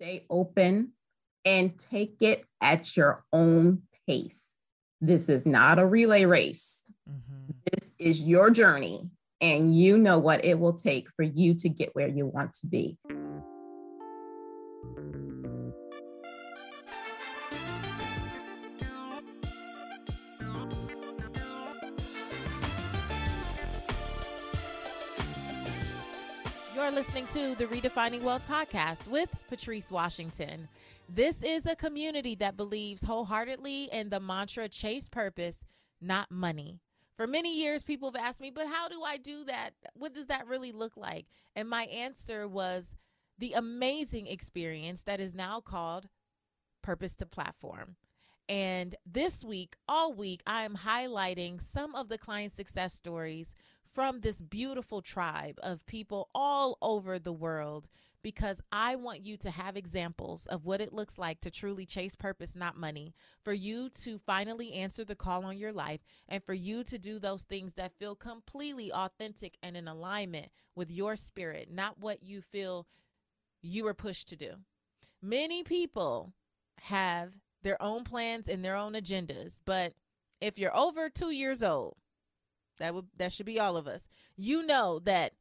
stay 0.00 0.24
open 0.30 0.92
and 1.44 1.78
take 1.78 2.22
it 2.22 2.46
at 2.62 2.96
your 2.96 3.22
own 3.34 3.82
pace. 4.08 4.56
This 5.02 5.28
is 5.28 5.44
not 5.44 5.78
a 5.78 5.84
relay 5.84 6.24
race. 6.24 6.90
Mm-hmm. 7.08 7.52
This 7.70 7.92
is 7.98 8.22
your 8.22 8.50
journey, 8.50 9.12
and 9.42 9.76
you 9.76 9.98
know 9.98 10.18
what 10.18 10.42
it 10.42 10.58
will 10.58 10.72
take 10.72 11.08
for 11.10 11.22
you 11.22 11.52
to 11.54 11.68
get 11.68 11.94
where 11.94 12.08
you 12.08 12.24
want 12.24 12.54
to 12.54 12.66
be. 12.66 12.96
You're 26.90 26.98
listening 26.98 27.28
to 27.28 27.54
the 27.54 27.66
Redefining 27.66 28.22
Wealth 28.22 28.42
podcast 28.50 29.06
with 29.06 29.32
Patrice 29.48 29.92
Washington. 29.92 30.68
This 31.08 31.44
is 31.44 31.64
a 31.64 31.76
community 31.76 32.34
that 32.34 32.56
believes 32.56 33.04
wholeheartedly 33.04 33.90
in 33.92 34.08
the 34.08 34.18
mantra 34.18 34.68
chase 34.68 35.08
purpose, 35.08 35.62
not 36.00 36.32
money. 36.32 36.80
For 37.16 37.28
many 37.28 37.56
years, 37.56 37.84
people 37.84 38.10
have 38.10 38.20
asked 38.20 38.40
me, 38.40 38.50
but 38.50 38.66
how 38.66 38.88
do 38.88 39.04
I 39.04 39.18
do 39.18 39.44
that? 39.44 39.70
What 39.94 40.14
does 40.14 40.26
that 40.26 40.48
really 40.48 40.72
look 40.72 40.96
like? 40.96 41.26
And 41.54 41.68
my 41.68 41.84
answer 41.84 42.48
was 42.48 42.96
the 43.38 43.52
amazing 43.52 44.26
experience 44.26 45.02
that 45.02 45.20
is 45.20 45.32
now 45.32 45.60
called 45.60 46.08
Purpose 46.82 47.14
to 47.16 47.24
Platform. 47.24 47.94
And 48.48 48.96
this 49.06 49.44
week, 49.44 49.76
all 49.86 50.12
week, 50.12 50.42
I 50.44 50.64
am 50.64 50.74
highlighting 50.74 51.62
some 51.62 51.94
of 51.94 52.08
the 52.08 52.18
client 52.18 52.52
success 52.52 52.94
stories 52.94 53.54
from 53.94 54.20
this 54.20 54.36
beautiful 54.36 55.02
tribe 55.02 55.58
of 55.62 55.84
people 55.86 56.28
all 56.34 56.78
over 56.80 57.18
the 57.18 57.32
world 57.32 57.88
because 58.22 58.60
I 58.70 58.96
want 58.96 59.24
you 59.24 59.36
to 59.38 59.50
have 59.50 59.76
examples 59.76 60.46
of 60.46 60.64
what 60.64 60.80
it 60.80 60.92
looks 60.92 61.18
like 61.18 61.40
to 61.40 61.50
truly 61.50 61.86
chase 61.86 62.14
purpose, 62.14 62.54
not 62.54 62.76
money, 62.76 63.14
for 63.44 63.52
you 63.52 63.88
to 64.02 64.18
finally 64.18 64.74
answer 64.74 65.04
the 65.04 65.14
call 65.14 65.44
on 65.44 65.56
your 65.56 65.72
life, 65.72 66.00
and 66.28 66.44
for 66.44 66.54
you 66.54 66.84
to 66.84 66.98
do 66.98 67.18
those 67.18 67.44
things 67.44 67.72
that 67.74 67.96
feel 67.98 68.14
completely 68.14 68.92
authentic 68.92 69.56
and 69.62 69.76
in 69.76 69.88
alignment 69.88 70.48
with 70.74 70.90
your 70.90 71.16
spirit, 71.16 71.70
not 71.70 71.98
what 71.98 72.22
you 72.22 72.42
feel 72.42 72.86
you 73.62 73.84
were 73.84 73.94
pushed 73.94 74.28
to 74.28 74.36
do. 74.36 74.52
Many 75.22 75.62
people 75.62 76.32
have 76.82 77.32
their 77.62 77.80
own 77.82 78.04
plans 78.04 78.48
and 78.48 78.64
their 78.64 78.76
own 78.76 78.92
agendas, 78.92 79.60
but 79.64 79.94
if 80.40 80.58
you're 80.58 80.76
over 80.76 81.08
two 81.08 81.30
years 81.30 81.62
old, 81.62 81.96
that 82.80 82.94
would 82.94 83.06
that 83.16 83.32
should 83.32 83.46
be 83.46 83.60
all 83.60 83.76
of 83.76 83.86
us. 83.86 84.08
You 84.36 84.64
know 84.64 84.98
that 85.00 85.32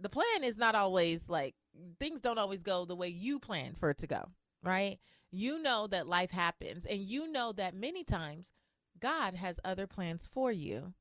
the 0.00 0.08
plan 0.08 0.42
is 0.42 0.56
not 0.56 0.74
always 0.74 1.28
like 1.28 1.54
things 1.98 2.20
don't 2.20 2.38
always 2.38 2.62
go 2.62 2.84
the 2.84 2.96
way 2.96 3.08
you 3.08 3.38
plan 3.38 3.74
for 3.78 3.90
it 3.90 3.98
to 3.98 4.06
go, 4.06 4.24
right? 4.62 4.98
You 5.30 5.60
know 5.62 5.86
that 5.86 6.08
life 6.08 6.30
happens 6.30 6.84
and 6.84 7.00
you 7.00 7.30
know 7.30 7.52
that 7.52 7.74
many 7.74 8.02
times 8.02 8.50
God 8.98 9.34
has 9.34 9.60
other 9.64 9.86
plans 9.86 10.26
for 10.30 10.50
you. 10.50 10.94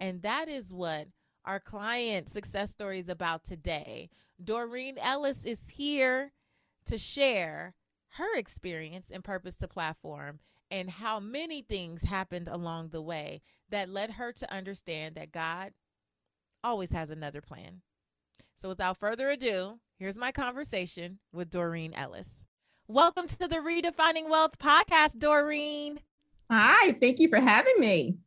And 0.00 0.22
that 0.22 0.48
is 0.48 0.72
what 0.72 1.08
our 1.44 1.60
client 1.60 2.28
success 2.28 2.70
story 2.70 2.98
is 2.98 3.08
about 3.08 3.44
today. 3.44 4.10
Doreen 4.42 4.98
Ellis 4.98 5.44
is 5.44 5.60
here 5.70 6.32
to 6.86 6.98
share 6.98 7.74
her 8.16 8.36
experience 8.36 9.10
and 9.10 9.24
Purpose 9.24 9.56
to 9.58 9.68
Platform 9.68 10.40
and 10.70 10.90
how 10.90 11.20
many 11.20 11.62
things 11.62 12.02
happened 12.02 12.48
along 12.48 12.88
the 12.88 13.02
way 13.02 13.40
that 13.70 13.88
led 13.88 14.12
her 14.12 14.32
to 14.32 14.52
understand 14.52 15.16
that 15.16 15.32
God 15.32 15.72
always 16.62 16.90
has 16.92 17.10
another 17.10 17.40
plan. 17.40 17.80
So, 18.54 18.68
without 18.68 18.98
further 18.98 19.28
ado, 19.28 19.78
here's 19.98 20.16
my 20.16 20.32
conversation 20.32 21.18
with 21.32 21.50
Doreen 21.50 21.92
Ellis. 21.94 22.42
Welcome 22.88 23.26
to 23.28 23.48
the 23.48 23.56
Redefining 23.56 24.30
Wealth 24.30 24.58
podcast, 24.58 25.18
Doreen. 25.18 26.00
Hi, 26.50 26.92
thank 27.00 27.18
you 27.18 27.28
for 27.28 27.40
having 27.40 27.74
me. 27.78 28.18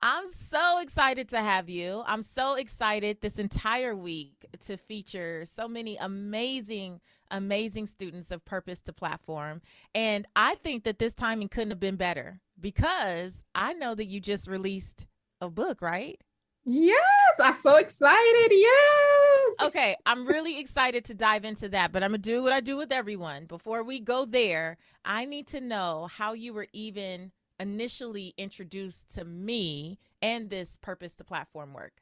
I'm 0.00 0.26
so 0.50 0.80
excited 0.80 1.30
to 1.30 1.38
have 1.38 1.68
you. 1.68 2.02
I'm 2.06 2.22
so 2.22 2.54
excited 2.54 3.20
this 3.20 3.38
entire 3.38 3.96
week 3.96 4.46
to 4.66 4.76
feature 4.76 5.44
so 5.46 5.66
many 5.66 5.96
amazing 5.96 7.00
amazing 7.30 7.86
students 7.86 8.30
of 8.30 8.44
Purpose 8.44 8.80
to 8.82 8.92
Platform. 8.92 9.62
And 9.94 10.26
I 10.36 10.56
think 10.56 10.84
that 10.84 10.98
this 10.98 11.14
timing 11.14 11.48
couldn't 11.48 11.70
have 11.70 11.80
been 11.80 11.96
better 11.96 12.40
because 12.60 13.42
I 13.54 13.72
know 13.74 13.94
that 13.94 14.06
you 14.06 14.20
just 14.20 14.46
released 14.46 15.06
a 15.40 15.48
book, 15.50 15.82
right? 15.82 16.20
Yes, 16.66 16.98
I'm 17.42 17.52
so 17.52 17.76
excited. 17.76 18.48
Yes. 18.50 19.54
Okay, 19.64 19.96
I'm 20.06 20.26
really 20.26 20.58
excited 20.58 21.04
to 21.06 21.14
dive 21.14 21.44
into 21.44 21.68
that, 21.70 21.92
but 21.92 22.02
I'm 22.02 22.10
going 22.10 22.22
to 22.22 22.30
do 22.30 22.42
what 22.42 22.52
I 22.52 22.60
do 22.60 22.76
with 22.76 22.90
everyone. 22.90 23.44
Before 23.44 23.82
we 23.82 24.00
go 24.00 24.24
there, 24.24 24.78
I 25.04 25.26
need 25.26 25.46
to 25.48 25.60
know 25.60 26.08
how 26.10 26.32
you 26.32 26.54
were 26.54 26.68
even 26.72 27.32
initially 27.60 28.32
introduced 28.38 29.14
to 29.14 29.24
me 29.24 29.98
and 30.22 30.48
this 30.48 30.76
Purpose 30.80 31.14
to 31.16 31.24
Platform 31.24 31.74
work. 31.74 31.92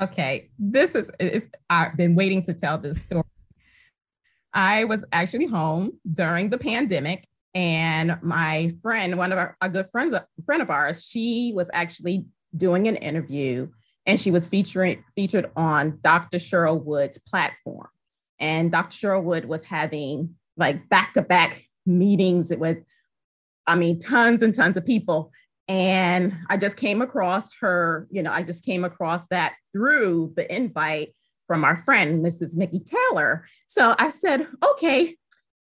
Okay, 0.00 0.50
this 0.58 0.94
is, 0.94 1.12
is 1.20 1.48
I've 1.70 1.96
been 1.96 2.16
waiting 2.16 2.42
to 2.44 2.54
tell 2.54 2.78
this 2.78 3.02
story 3.02 3.22
I 4.54 4.84
was 4.84 5.04
actually 5.12 5.46
home 5.46 5.92
during 6.12 6.50
the 6.50 6.58
pandemic, 6.58 7.26
and 7.54 8.18
my 8.22 8.74
friend, 8.82 9.18
one 9.18 9.32
of 9.32 9.38
our 9.38 9.56
a 9.60 9.68
good 9.68 9.88
friends, 9.90 10.12
a 10.12 10.26
friend 10.44 10.62
of 10.62 10.70
ours, 10.70 11.04
she 11.04 11.52
was 11.54 11.70
actually 11.72 12.26
doing 12.56 12.88
an 12.88 12.96
interview, 12.96 13.68
and 14.06 14.20
she 14.20 14.30
was 14.30 14.48
featuring 14.48 15.04
featured 15.14 15.50
on 15.56 15.98
Dr. 16.02 16.38
Cheryl 16.38 16.82
Wood's 16.82 17.18
platform, 17.18 17.88
and 18.38 18.70
Dr. 18.70 18.94
Cheryl 18.94 19.22
Wood 19.22 19.46
was 19.46 19.64
having 19.64 20.34
like 20.56 20.88
back 20.88 21.14
to 21.14 21.22
back 21.22 21.64
meetings 21.86 22.52
with, 22.56 22.78
I 23.66 23.74
mean, 23.74 23.98
tons 23.98 24.42
and 24.42 24.54
tons 24.54 24.76
of 24.76 24.86
people. 24.86 25.32
And 25.68 26.34
I 26.50 26.56
just 26.56 26.76
came 26.76 27.00
across 27.00 27.50
her, 27.60 28.06
you 28.10 28.22
know, 28.22 28.32
I 28.32 28.42
just 28.42 28.64
came 28.64 28.84
across 28.84 29.26
that 29.28 29.54
through 29.72 30.32
the 30.36 30.54
invite 30.54 31.14
from 31.52 31.66
our 31.66 31.76
friend, 31.76 32.24
Mrs. 32.24 32.56
Nikki 32.56 32.78
Taylor. 32.78 33.44
So 33.66 33.94
I 33.98 34.08
said, 34.08 34.46
okay, 34.64 35.18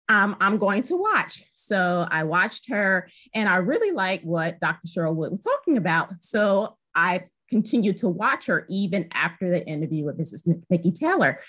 um, 0.09 0.35
I'm 0.41 0.57
going 0.57 0.83
to 0.83 0.97
watch. 0.97 1.45
So 1.53 2.05
I 2.11 2.25
watched 2.25 2.67
her 2.69 3.07
and 3.33 3.47
I 3.47 3.55
really 3.57 3.91
like 3.91 4.21
what 4.23 4.59
Dr. 4.59 4.89
Cheryl 4.89 5.15
Wood 5.15 5.31
was 5.31 5.39
talking 5.39 5.77
about. 5.77 6.09
So 6.19 6.75
I 6.93 7.27
continued 7.49 7.95
to 7.99 8.09
watch 8.09 8.47
her 8.47 8.65
even 8.67 9.07
after 9.13 9.49
the 9.49 9.65
interview 9.65 10.03
with 10.03 10.19
Mrs. 10.19 10.53
Nikki 10.69 10.91
Taylor. 10.91 11.39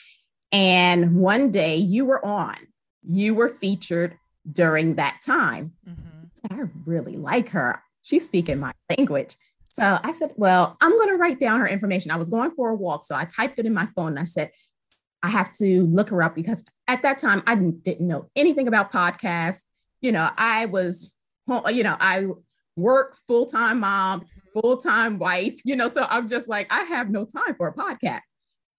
And 0.52 1.16
one 1.16 1.50
day 1.50 1.74
you 1.74 2.04
were 2.04 2.24
on, 2.24 2.54
you 3.02 3.34
were 3.34 3.48
featured 3.48 4.16
during 4.52 4.94
that 4.94 5.18
time. 5.26 5.72
Mm-hmm. 5.88 6.54
I 6.54 6.68
really 6.86 7.16
like 7.16 7.48
her. 7.48 7.82
She's 8.02 8.28
speaking 8.28 8.60
my 8.60 8.70
language. 8.96 9.36
So 9.72 9.98
I 10.02 10.12
said, 10.12 10.32
Well, 10.36 10.76
I'm 10.80 10.90
going 10.90 11.08
to 11.08 11.16
write 11.16 11.40
down 11.40 11.60
her 11.60 11.68
information. 11.68 12.10
I 12.10 12.16
was 12.16 12.28
going 12.28 12.50
for 12.52 12.70
a 12.70 12.74
walk. 12.74 13.04
So 13.04 13.14
I 13.14 13.24
typed 13.24 13.58
it 13.58 13.66
in 13.66 13.74
my 13.74 13.88
phone 13.94 14.08
and 14.08 14.18
I 14.18 14.24
said, 14.24 14.50
I 15.22 15.28
have 15.28 15.52
to 15.54 15.86
look 15.86 16.10
her 16.10 16.22
up 16.22 16.34
because 16.34 16.64
at 16.88 17.02
that 17.02 17.18
time 17.18 17.42
I 17.46 17.54
didn't 17.54 18.06
know 18.06 18.28
anything 18.34 18.68
about 18.68 18.92
podcasts. 18.92 19.64
You 20.00 20.12
know, 20.12 20.30
I 20.36 20.66
was, 20.66 21.14
you 21.68 21.82
know, 21.82 21.96
I 22.00 22.26
work 22.76 23.16
full 23.26 23.46
time 23.46 23.80
mom, 23.80 24.24
full 24.54 24.76
time 24.76 25.18
wife, 25.18 25.60
you 25.64 25.76
know, 25.76 25.88
so 25.88 26.06
I'm 26.08 26.26
just 26.26 26.48
like, 26.48 26.66
I 26.70 26.84
have 26.84 27.10
no 27.10 27.24
time 27.24 27.54
for 27.56 27.68
a 27.68 27.74
podcast. 27.74 28.20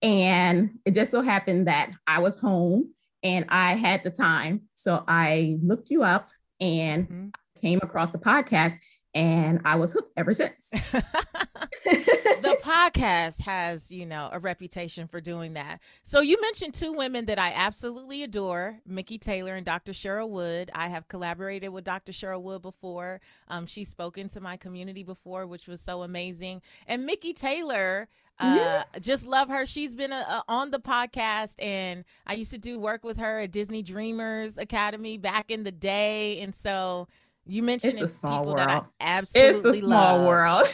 And 0.02 0.80
it 0.86 0.96
just 0.96 1.12
so 1.12 1.22
happened 1.22 1.68
that 1.68 1.92
I 2.08 2.20
was 2.20 2.40
home 2.40 2.94
and 3.22 3.46
I 3.50 3.76
had 3.76 4.04
the 4.04 4.10
time. 4.10 4.64
So 4.74 5.04
I 5.08 5.58
looked 5.62 5.92
you 5.92 6.04
up 6.04 6.30
and 6.60 7.08
mm-hmm. 7.08 7.28
came 7.62 7.80
across 7.84 8.10
the 8.10 8.18
podcast 8.18 8.76
and 9.14 9.62
I 9.66 9.76
was 9.76 9.92
hooked 9.94 10.12
ever 10.18 10.34
since. 10.34 10.70
the 10.72 12.58
podcast 12.64 13.42
has, 13.42 13.92
you 13.92 14.06
know, 14.06 14.30
a 14.32 14.40
reputation 14.40 15.08
for 15.08 15.20
doing 15.20 15.54
that. 15.54 15.80
So 16.04 16.22
you 16.22 16.40
mentioned 16.42 16.74
two 16.74 16.94
women 16.94 17.26
that 17.26 17.38
I 17.40 17.52
absolutely 17.54 18.24
adore, 18.24 18.80
Nikki 18.86 19.18
Taylor 19.18 19.56
and 19.56 19.66
Dr. 19.66 19.92
Cheryl 19.92 20.30
Wood. 20.30 20.72
I 20.74 20.88
have 20.88 21.08
collaborated 21.08 21.72
with 21.72 21.84
Dr. 21.84 22.12
Cheryl 22.12 22.42
Wood 22.42 22.62
before. 22.62 23.20
Um, 23.50 23.66
she's 23.66 23.90
spoken 23.90 24.30
to 24.30 24.40
my 24.40 24.56
community 24.58 25.04
before, 25.04 25.46
which 25.46 25.68
was 25.68 25.82
so 25.82 26.04
amazing. 26.04 26.62
And 26.88 27.06
Nikki 27.06 27.34
Taylor, 27.34 28.08
uh, 28.40 28.56
yes. 28.56 29.06
just 29.06 29.26
love 29.26 29.50
her. 29.50 29.66
She's 29.66 29.94
been 29.94 30.12
a, 30.12 30.16
a, 30.16 30.44
on 30.48 30.72
the 30.72 30.80
podcast, 30.80 31.54
and 31.60 32.06
I 32.26 32.34
used 32.34 32.52
to 32.52 32.58
do 32.58 32.80
work 32.80 33.04
with 33.04 33.18
her 33.18 33.40
at 33.40 33.52
Disney 33.52 33.84
Dreamers 33.84 34.58
Academy 34.58 35.18
back 35.18 35.52
in 35.52 35.64
the 35.64 35.72
day, 35.72 36.40
and 36.40 36.56
so 36.56 37.08
you 37.46 37.64
mentioned 37.64 37.94
it's 37.94 38.02
a 38.02 38.08
small 38.08 38.46
world. 38.46 38.86
absolutely, 39.00 39.58
it's 39.58 39.66
a 39.66 39.74
small 39.82 40.18
love. 40.18 40.28
world. 40.28 40.68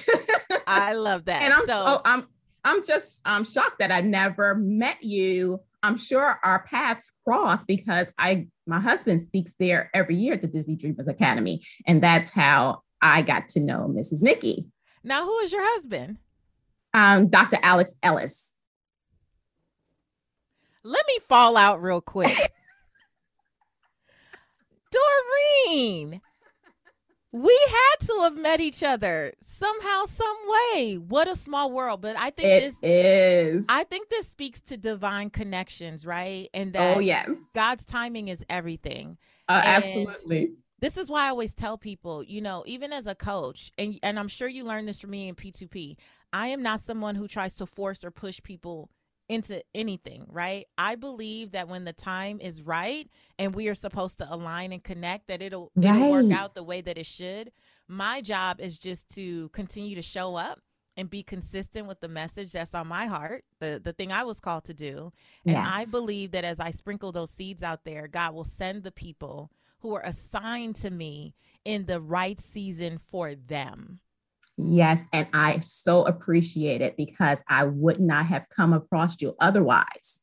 I 0.68 0.94
love 0.96 1.26
that. 1.26 1.42
And 1.42 1.54
I'm 1.54 1.66
so, 1.66 1.86
so 1.86 2.02
I'm 2.06 2.28
I'm 2.64 2.84
just 2.84 3.22
I'm 3.26 3.44
shocked 3.44 3.80
that 3.80 3.92
I 3.92 4.02
never 4.02 4.56
met 4.56 5.04
you. 5.04 5.62
I'm 5.84 5.98
sure 5.98 6.40
our 6.44 6.64
paths 6.66 7.12
cross 7.24 7.64
because 7.64 8.12
I 8.18 8.48
my 8.66 8.80
husband 8.80 9.22
speaks 9.22 9.56
there 9.60 9.90
every 9.94 10.16
year 10.16 10.34
at 10.34 10.42
the 10.42 10.48
Disney 10.48 10.76
Dreamers 10.76 11.08
Academy, 11.08 11.66
and 11.86 12.02
that's 12.02 12.32
how 12.32 12.82
I 13.02 13.22
got 13.22 13.48
to 13.50 13.60
know 13.60 13.92
Mrs. 13.96 14.24
Nikki. 14.24 14.68
Now, 15.04 15.24
who 15.24 15.38
is 15.40 15.52
your 15.52 15.64
husband? 15.64 16.18
Um, 16.94 17.30
Dr. 17.30 17.58
Alex 17.62 17.96
Ellis. 18.04 18.52
Let 20.84 21.06
me 21.08 21.20
fall 21.28 21.58
out 21.58 21.82
real 21.82 22.02
quick. 22.02 22.36
mean? 25.68 26.22
We 27.32 27.60
had 27.70 28.08
to 28.08 28.20
have 28.24 28.38
met 28.38 28.62
each 28.62 28.84
other 28.84 29.34
somehow, 29.42 30.06
some 30.06 30.38
way. 30.48 30.96
What 30.96 31.28
a 31.28 31.36
small 31.36 31.72
world. 31.72 32.02
But 32.02 32.16
I 32.18 32.30
think 32.30 32.48
It 32.48 32.62
this 32.62 32.80
is. 32.82 33.68
I 33.70 33.84
think 33.84 34.10
this 34.10 34.28
speaks 34.28 34.62
to 34.62 34.78
divine 34.78 35.30
connections, 35.30 36.06
right? 36.06 36.50
And 36.54 36.74
that 36.74 36.96
oh 36.96 37.00
yes. 37.00 37.52
God's 37.54 37.86
timing 37.86 38.30
is 38.30 38.46
everything. 38.50 39.18
Uh, 39.50 39.62
absolutely. 39.64 40.52
This 40.80 40.96
is 40.96 41.10
why 41.10 41.26
I 41.26 41.30
always 41.30 41.54
tell 41.54 41.78
people, 41.78 42.24
you 42.24 42.40
know, 42.40 42.64
even 42.68 42.94
as 42.94 43.08
a 43.08 43.16
coach, 43.16 43.72
and 43.78 44.00
and 44.04 44.18
I'm 44.20 44.28
sure 44.28 44.48
you 44.48 44.64
learned 44.64 44.88
this 44.88 45.02
from 45.02 45.10
me 45.10 45.28
in 45.28 45.36
P2P. 45.36 45.98
I 46.32 46.48
am 46.48 46.62
not 46.62 46.82
someone 46.82 47.16
who 47.16 47.28
tries 47.28 47.58
to 47.58 47.66
force 47.66 48.04
or 48.04 48.12
push 48.12 48.42
people 48.44 48.90
into 49.30 49.62
anything, 49.76 50.26
right? 50.30 50.66
I 50.78 50.96
believe 50.96 51.52
that 51.52 51.68
when 51.68 51.84
the 51.86 51.94
time 51.94 52.40
is 52.40 52.62
right 52.62 53.10
and 53.38 53.54
we 53.54 53.68
are 53.68 53.76
supposed 53.76 54.20
to 54.20 54.34
align 54.34 54.72
and 54.72 54.84
connect, 54.84 55.28
that 55.28 55.42
it'll 55.42 55.72
it'll 55.96 56.12
work 56.12 56.24
out 56.34 56.56
the 56.56 56.64
way 56.64 56.82
that 56.82 56.98
it 56.98 57.06
should. 57.06 57.52
My 57.88 58.22
job 58.22 58.60
is 58.60 58.80
just 58.80 59.10
to 59.16 59.50
continue 59.50 59.96
to 59.96 60.02
show 60.02 60.36
up 60.36 60.60
and 60.96 61.10
be 61.10 61.22
consistent 61.24 61.88
with 61.88 62.00
the 62.00 62.08
message 62.08 62.52
that's 62.54 62.74
on 62.74 62.88
my 62.88 63.06
heart, 63.06 63.44
the 63.60 63.82
the 63.84 63.94
thing 63.94 64.12
I 64.12 64.24
was 64.24 64.40
called 64.40 64.64
to 64.66 64.74
do. 64.74 65.12
And 65.46 65.56
I 65.72 65.86
believe 65.92 66.32
that 66.32 66.44
as 66.44 66.60
I 66.60 66.72
sprinkle 66.72 67.12
those 67.12 67.30
seeds 67.32 67.64
out 67.64 67.84
there, 67.84 68.08
God 68.08 68.34
will 68.34 68.44
send 68.46 68.84
the 68.84 68.92
people 68.92 69.52
who 69.80 69.94
are 69.94 70.02
assigned 70.06 70.76
to 70.78 70.90
me 70.90 71.36
in 71.66 71.86
the 71.86 72.02
right 72.02 72.40
season 72.40 72.98
for 72.98 73.36
them. 73.36 74.00
Yes, 74.58 75.04
and 75.14 75.28
I 75.34 75.60
so 75.60 76.06
appreciate 76.06 76.82
it 76.82 76.98
because 76.98 77.44
I 77.48 77.66
would 77.66 78.00
not 78.00 78.26
have 78.26 78.48
come 78.50 78.74
across 78.74 79.22
you 79.22 79.36
otherwise. 79.40 80.22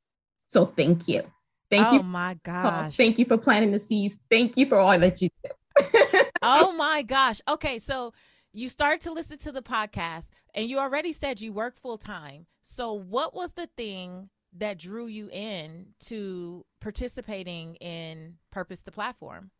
So 0.48 0.66
thank 0.66 1.06
you. 1.08 1.22
Thank 1.70 1.86
oh 1.88 1.94
you. 1.94 2.02
my 2.02 2.32
Oh, 2.34 2.40
gosh. 2.42 2.96
thank 2.96 3.18
you 3.18 3.24
for 3.24 3.38
planting 3.38 3.70
the 3.72 3.78
seeds. 3.78 4.18
Thank 4.30 4.56
you 4.56 4.66
for 4.66 4.78
all 4.78 4.98
that 4.98 5.22
you 5.22 5.28
do. 5.44 6.20
oh 6.42 6.72
my 6.72 7.02
gosh. 7.02 7.40
Okay, 7.48 7.78
so 7.78 8.12
you 8.52 8.68
start 8.68 9.00
to 9.02 9.12
listen 9.12 9.38
to 9.38 9.52
the 9.52 9.62
podcast 9.62 10.30
and 10.54 10.68
you 10.68 10.78
already 10.78 11.12
said 11.12 11.40
you 11.40 11.52
work 11.52 11.80
full 11.80 11.98
time. 11.98 12.46
So 12.60 12.92
what 12.92 13.34
was 13.34 13.52
the 13.52 13.68
thing 13.76 14.30
that 14.56 14.78
drew 14.78 15.06
you 15.06 15.28
in 15.32 15.86
to 16.06 16.64
participating 16.80 17.74
in 17.76 18.34
Purpose 18.52 18.82
to 18.84 18.92
Platform? 18.92 19.50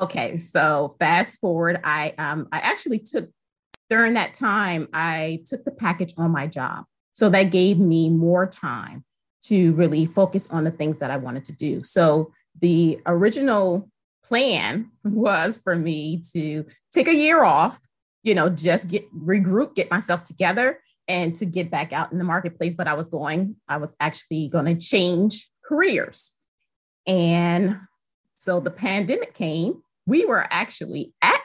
Okay, 0.00 0.36
so 0.36 0.96
fast 0.98 1.40
forward, 1.40 1.80
I 1.84 2.14
um 2.18 2.48
I 2.52 2.58
actually 2.58 2.98
took 2.98 3.30
during 3.88 4.14
that 4.14 4.34
time 4.34 4.88
I 4.92 5.42
took 5.46 5.64
the 5.64 5.70
package 5.70 6.14
on 6.16 6.30
my 6.30 6.46
job. 6.46 6.84
So 7.12 7.28
that 7.30 7.44
gave 7.44 7.78
me 7.78 8.08
more 8.08 8.46
time 8.46 9.04
to 9.44 9.72
really 9.74 10.06
focus 10.06 10.48
on 10.50 10.64
the 10.64 10.70
things 10.70 10.98
that 10.98 11.10
I 11.10 11.16
wanted 11.16 11.44
to 11.46 11.52
do. 11.52 11.82
So 11.82 12.32
the 12.60 13.00
original 13.06 13.88
plan 14.24 14.90
was 15.04 15.58
for 15.58 15.76
me 15.76 16.20
to 16.32 16.64
take 16.92 17.06
a 17.08 17.14
year 17.14 17.44
off, 17.44 17.78
you 18.22 18.34
know, 18.34 18.48
just 18.48 18.90
get 18.90 19.08
regroup, 19.14 19.74
get 19.74 19.90
myself 19.90 20.24
together 20.24 20.80
and 21.08 21.34
to 21.36 21.46
get 21.46 21.70
back 21.70 21.92
out 21.92 22.10
in 22.10 22.18
the 22.18 22.24
marketplace, 22.24 22.74
but 22.74 22.88
I 22.88 22.94
was 22.94 23.08
going 23.08 23.56
I 23.68 23.76
was 23.76 23.94
actually 24.00 24.48
going 24.48 24.66
to 24.66 24.74
change 24.74 25.48
careers. 25.64 26.36
And 27.06 27.78
so 28.36 28.60
the 28.60 28.70
pandemic 28.70 29.34
came. 29.34 29.82
We 30.06 30.24
were 30.24 30.46
actually 30.50 31.12
at 31.22 31.35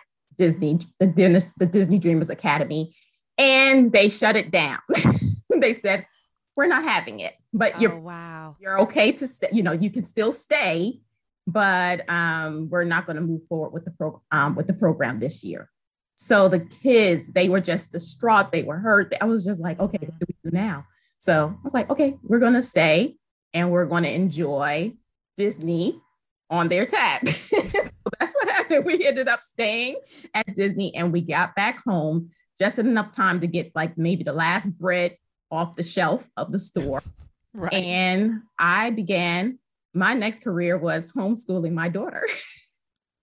Disney, 0.42 0.80
the, 1.00 1.52
the 1.60 1.68
Disney 1.68 2.00
Dreamers 2.00 2.32
Academy, 2.32 2.96
and 3.38 3.92
they 3.92 4.10
shut 4.10 4.36
it 4.36 4.50
down. 4.50 4.80
they 5.56 5.74
said, 5.74 6.08
"We're 6.56 6.66
not 6.66 6.84
having 6.84 7.20
it, 7.20 7.36
but 7.54 7.76
Oh 7.76 7.80
you're 7.80 8.00
wow. 8.00 8.56
you're 8.60 8.80
okay 8.82 9.12
to 9.12 9.28
stay. 9.28 9.50
You 9.52 9.62
know, 9.62 9.72
you 9.72 9.92
can 9.92 10.02
still 10.02 10.32
stay, 10.32 11.00
but 11.46 12.10
um, 12.10 12.70
we're 12.72 12.86
not 12.86 13.06
going 13.06 13.18
to 13.18 13.22
move 13.22 13.42
forward 13.48 13.72
with 13.72 13.86
the 13.86 13.92
pro- 13.92 14.24
um, 14.32 14.56
with 14.56 14.66
the 14.66 14.74
program 14.74 15.20
this 15.20 15.44
year." 15.44 15.70
So 16.16 16.50
the 16.50 16.62
kids, 16.62 17.32
they 17.32 17.48
were 17.48 17.62
just 17.62 17.92
distraught. 17.92 18.52
They 18.52 18.64
were 18.64 18.80
hurt. 18.80 19.14
I 19.22 19.26
was 19.26 19.46
just 19.46 19.62
like, 19.62 19.80
"Okay, 19.80 20.00
what 20.02 20.18
do 20.18 20.26
we 20.28 20.50
do 20.50 20.58
now?" 20.58 20.88
So 21.20 21.50
I 21.56 21.64
was 21.64 21.76
like, 21.76 21.92
"Okay, 21.92 22.18
we're 22.24 22.40
going 22.40 22.54
to 22.54 22.64
stay, 22.64 23.16
and 23.54 23.70
we're 23.70 23.86
going 23.86 24.04
to 24.06 24.12
enjoy 24.12 24.94
Disney 25.38 26.02
on 26.50 26.68
their 26.68 26.88
tag." 26.88 27.30
that's 28.34 28.46
what 28.46 28.56
happened. 28.56 28.86
We 28.92 29.06
ended 29.06 29.28
up 29.28 29.42
staying 29.42 29.96
at 30.34 30.54
Disney, 30.56 30.96
and 30.96 31.12
we 31.12 31.22
got 31.22 31.56
back 31.56 31.84
home 31.84 32.30
just 32.58 32.80
in 32.80 32.88
enough 32.88 33.12
time 33.12 33.40
to 33.42 33.48
get 33.48 33.72
like 33.76 33.98
maybe 33.98 34.24
the 34.24 34.34
last 34.34 34.72
bread 34.78 35.18
off 35.50 35.76
the 35.76 35.84
shelf 35.84 36.28
of 36.38 36.52
the 36.52 36.60
store. 36.60 37.02
Right. 37.54 37.74
And 37.74 38.44
I 38.58 38.92
began 38.92 39.60
my 39.94 40.14
next 40.14 40.42
career 40.42 40.78
was 40.78 41.08
homeschooling 41.08 41.74
my 41.74 41.90
daughter. 41.90 42.26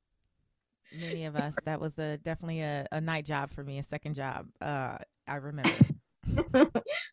Many 1.01 1.25
of 1.25 1.35
us, 1.35 1.57
that 1.65 1.81
was 1.81 1.99
a 1.99 2.19
definitely 2.19 2.61
a, 2.61 2.87
a 2.93 3.01
night 3.01 3.25
job 3.25 3.55
for 3.55 3.65
me, 3.65 3.79
a 3.79 3.83
second 3.83 4.17
job. 4.17 4.49
Uh, 4.61 4.99
I 5.27 5.37
remember. 5.37 5.71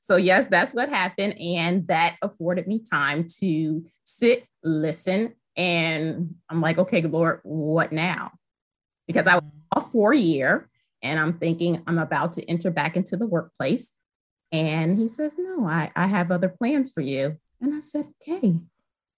so 0.02 0.18
yes, 0.18 0.48
that's 0.48 0.74
what 0.74 0.90
happened. 0.90 1.40
And 1.40 1.88
that 1.88 2.18
afforded 2.22 2.68
me 2.68 2.80
time 2.80 3.28
to 3.40 3.86
sit, 4.04 4.44
listen, 4.62 5.36
and 5.58 6.36
I'm 6.50 6.62
like, 6.62 6.78
okay, 6.78 7.02
Lord, 7.02 7.40
what 7.44 7.92
now? 7.92 8.32
Because 9.08 9.28
I 9.28 9.36
was 9.36 9.44
Mhm. 9.44 9.78
off 9.78 9.92
for 9.92 10.14
a 10.14 10.18
year 10.18 10.70
and 11.02 11.20
I'm 11.20 11.38
thinking 11.38 11.82
I'm 11.88 11.98
about 12.00 12.34
to 12.34 12.50
enter 12.50 12.72
back 12.72 12.98
into 12.98 13.16
the 13.18 13.28
workplace. 13.28 13.94
And 14.52 14.98
he 14.98 15.08
says, 15.08 15.38
No, 15.38 15.66
I, 15.68 15.92
I 15.96 16.08
have 16.08 16.32
other 16.32 16.50
plans 16.50 16.92
for 16.92 17.02
you. 17.02 17.38
And 17.62 17.74
I 17.74 17.80
said, 17.80 18.08
Okay. 18.22 18.60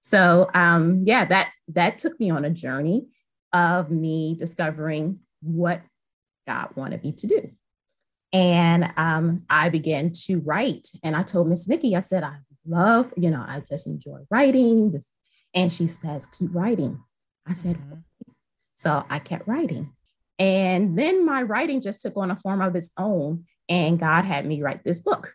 So 0.02 0.50
um, 0.54 1.04
yeah, 1.06 1.26
that 1.26 1.52
that 1.70 1.98
took 1.98 2.20
me 2.20 2.30
on 2.30 2.46
a 2.46 2.50
journey 2.50 3.08
of 3.54 3.92
me 3.92 4.36
discovering 4.36 5.20
what 5.42 5.82
God 6.48 6.70
wanted 6.76 7.04
me 7.04 7.12
to 7.14 7.28
do. 7.28 7.52
And 8.34 8.92
um, 8.98 9.46
I 9.50 9.70
began 9.70 10.12
to 10.26 10.40
write. 10.40 10.88
And 11.04 11.16
I 11.16 11.22
told 11.24 11.48
Miss 11.48 11.66
Vicky, 11.66 11.96
I 11.96 12.00
said, 12.00 12.24
I 12.24 12.38
love, 12.66 13.14
you 13.18 13.32
know, 13.32 13.44
I 13.46 13.62
just 13.68 13.88
enjoy 13.88 14.20
writing. 14.30 14.92
This, 14.92 15.14
and 15.58 15.74
she 15.74 15.88
says, 15.88 16.26
keep 16.28 16.54
writing. 16.54 17.04
I 17.48 17.54
said, 17.54 17.78
Mhm. 17.78 18.04
so 18.76 19.04
I 19.10 19.18
kept 19.20 19.48
writing. 19.48 19.92
And 20.40 20.98
then 20.98 21.26
my 21.26 21.42
writing 21.42 21.82
just 21.82 22.02
took 22.02 22.16
on 22.16 22.30
a 22.32 22.36
form 22.36 22.62
of 22.62 22.76
its 22.76 22.92
own. 22.98 23.46
And 23.68 23.98
God 24.00 24.24
had 24.24 24.46
me 24.46 24.62
write 24.62 24.84
this 24.84 25.02
book. 25.02 25.34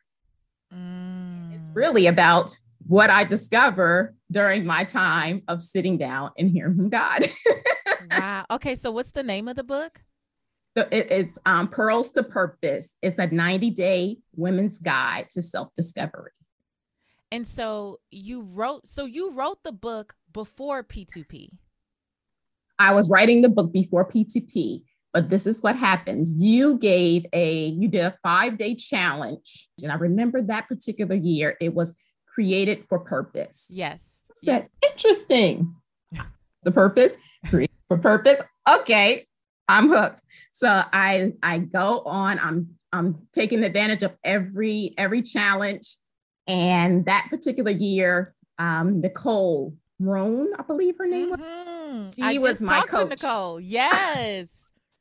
It's 0.70 0.78
Mm. 0.78 1.74
really 1.74 2.06
about 2.06 2.56
what 2.86 3.10
I 3.10 3.24
discover 3.24 4.14
during 4.30 4.64
my 4.66 4.84
time 4.84 5.42
of 5.48 5.60
sitting 5.60 5.98
down 5.98 6.30
and 6.38 6.48
hearing 6.50 6.76
from 6.76 6.88
God. 6.88 7.24
wow. 8.10 8.46
Okay, 8.50 8.74
so 8.76 8.90
what's 8.92 9.10
the 9.10 9.22
name 9.22 9.48
of 9.48 9.56
the 9.56 9.64
book? 9.64 10.02
So 10.78 10.86
it- 10.90 11.10
it's 11.10 11.38
um, 11.46 11.68
Pearls 11.68 12.10
to 12.12 12.22
Purpose. 12.22 12.96
It's 13.02 13.18
a 13.18 13.26
90 13.26 13.70
day 13.70 14.18
women's 14.36 14.78
guide 14.78 15.28
to 15.32 15.42
self 15.42 15.68
discovery. 15.76 16.30
And 17.32 17.46
so 17.46 17.98
you 18.10 18.42
wrote 18.42 18.86
so 18.86 19.06
you 19.06 19.32
wrote 19.32 19.64
the 19.64 19.72
book 19.72 20.14
before 20.34 20.84
P2P. 20.84 21.48
I 22.78 22.92
was 22.92 23.08
writing 23.08 23.40
the 23.40 23.48
book 23.48 23.72
before 23.72 24.06
P2P, 24.06 24.82
but 25.14 25.30
this 25.30 25.46
is 25.46 25.62
what 25.62 25.74
happens. 25.74 26.34
You 26.34 26.76
gave 26.76 27.24
a, 27.32 27.68
you 27.68 27.88
did 27.88 28.04
a 28.04 28.14
five 28.22 28.58
day 28.58 28.74
challenge. 28.74 29.66
And 29.82 29.90
I 29.90 29.94
remember 29.94 30.42
that 30.42 30.68
particular 30.68 31.14
year, 31.14 31.56
it 31.58 31.72
was 31.72 31.96
created 32.26 32.84
for 32.84 32.98
purpose. 32.98 33.68
Yes. 33.70 34.06
I 34.28 34.34
said, 34.34 34.68
interesting. 34.90 35.74
The 36.64 36.70
purpose, 36.70 37.16
create 37.48 37.72
for 37.88 37.98
purpose. 37.98 38.40
Okay, 38.70 39.26
I'm 39.68 39.88
hooked. 39.88 40.22
So 40.52 40.68
I 40.92 41.32
I 41.42 41.58
go 41.58 42.02
on. 42.06 42.38
I'm 42.38 42.68
I'm 42.92 43.26
taking 43.32 43.64
advantage 43.64 44.04
of 44.04 44.14
every 44.22 44.94
every 44.96 45.22
challenge. 45.22 45.96
And 46.46 47.04
that 47.06 47.28
particular 47.30 47.70
year, 47.70 48.34
um, 48.58 49.00
Nicole 49.00 49.74
Roan, 49.98 50.48
I 50.58 50.62
believe 50.62 50.96
her 50.98 51.06
name 51.06 51.30
was 51.30 51.38
Mhm. 51.40 52.14
She 52.14 52.22
I 52.22 52.38
was 52.38 52.60
my 52.60 52.80
coach. 52.82 53.10
Nicole. 53.22 53.60
Yes. 53.60 54.48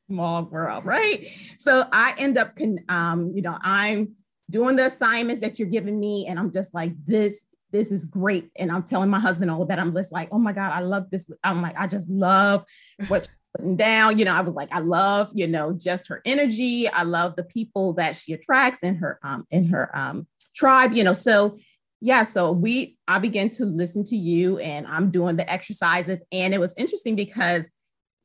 small 0.07 0.43
world, 0.43 0.85
right? 0.85 1.25
So 1.57 1.85
I 1.91 2.13
end 2.17 2.37
up, 2.37 2.55
con- 2.55 2.83
um, 2.89 3.31
you 3.33 3.41
know, 3.41 3.57
I'm 3.63 4.13
doing 4.49 4.75
the 4.75 4.85
assignments 4.87 5.39
that 5.41 5.57
you're 5.57 5.69
giving 5.69 5.99
me, 5.99 6.27
and 6.27 6.37
I'm 6.37 6.51
just 6.51 6.73
like, 6.73 6.91
this, 7.05 7.45
this 7.71 7.91
is 7.91 8.03
great. 8.03 8.49
And 8.57 8.69
I'm 8.71 8.83
telling 8.83 9.09
my 9.09 9.19
husband 9.21 9.49
all 9.49 9.65
that. 9.65 9.79
I'm 9.79 9.95
just 9.95 10.11
like, 10.11 10.27
oh 10.33 10.37
my 10.37 10.51
God, 10.51 10.71
I 10.73 10.81
love 10.81 11.09
this. 11.09 11.31
I'm 11.43 11.61
like, 11.61 11.79
I 11.79 11.87
just 11.87 12.09
love 12.09 12.65
what 13.07 13.29
putting 13.55 13.77
down. 13.77 14.19
You 14.19 14.25
know, 14.25 14.33
I 14.33 14.41
was 14.41 14.53
like, 14.53 14.69
I 14.73 14.79
love, 14.79 15.29
you 15.33 15.47
know, 15.47 15.71
just 15.71 16.07
her 16.09 16.21
energy. 16.25 16.89
I 16.89 17.03
love 17.03 17.37
the 17.37 17.43
people 17.43 17.93
that 17.93 18.17
she 18.17 18.33
attracts 18.33 18.83
in 18.83 18.95
her, 18.97 19.19
um, 19.23 19.45
in 19.49 19.67
her 19.67 19.95
um 19.97 20.27
tribe, 20.53 20.93
you 20.93 21.03
know. 21.03 21.13
So 21.13 21.57
yeah, 22.01 22.23
so 22.23 22.51
we 22.51 22.97
I 23.07 23.19
began 23.19 23.49
to 23.51 23.65
listen 23.65 24.03
to 24.05 24.15
you 24.15 24.57
and 24.57 24.87
I'm 24.87 25.11
doing 25.11 25.35
the 25.35 25.49
exercises. 25.49 26.23
And 26.31 26.53
it 26.53 26.59
was 26.59 26.73
interesting 26.77 27.15
because 27.15 27.69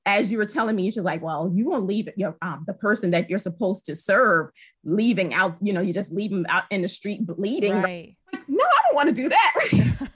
as 0.07 0.31
you 0.31 0.39
were 0.39 0.47
telling 0.47 0.77
me, 0.77 0.91
she's 0.91 1.03
like, 1.03 1.21
well, 1.21 1.53
you 1.53 1.69
won't 1.69 1.87
leave 1.87 2.09
um, 2.41 2.65
the 2.67 2.75
person 2.75 3.11
that 3.11 3.29
you're 3.29 3.41
supposed 3.41 3.85
to 3.87 3.97
serve 3.97 4.51
leaving 4.85 5.35
out, 5.35 5.59
you 5.61 5.73
know, 5.73 5.81
you 5.81 5.93
just 5.93 6.13
leave 6.13 6.31
them 6.31 6.47
out 6.49 6.63
in 6.71 6.81
the 6.81 6.89
street 6.89 7.27
bleeding. 7.27 7.75
Right. 7.83 8.17
Like, 8.33 8.49
no, 8.49 8.65
I 8.65 8.81
don't 8.87 8.95
want 8.95 9.09
to 9.09 9.15
do 9.15 9.29
that. 9.29 10.09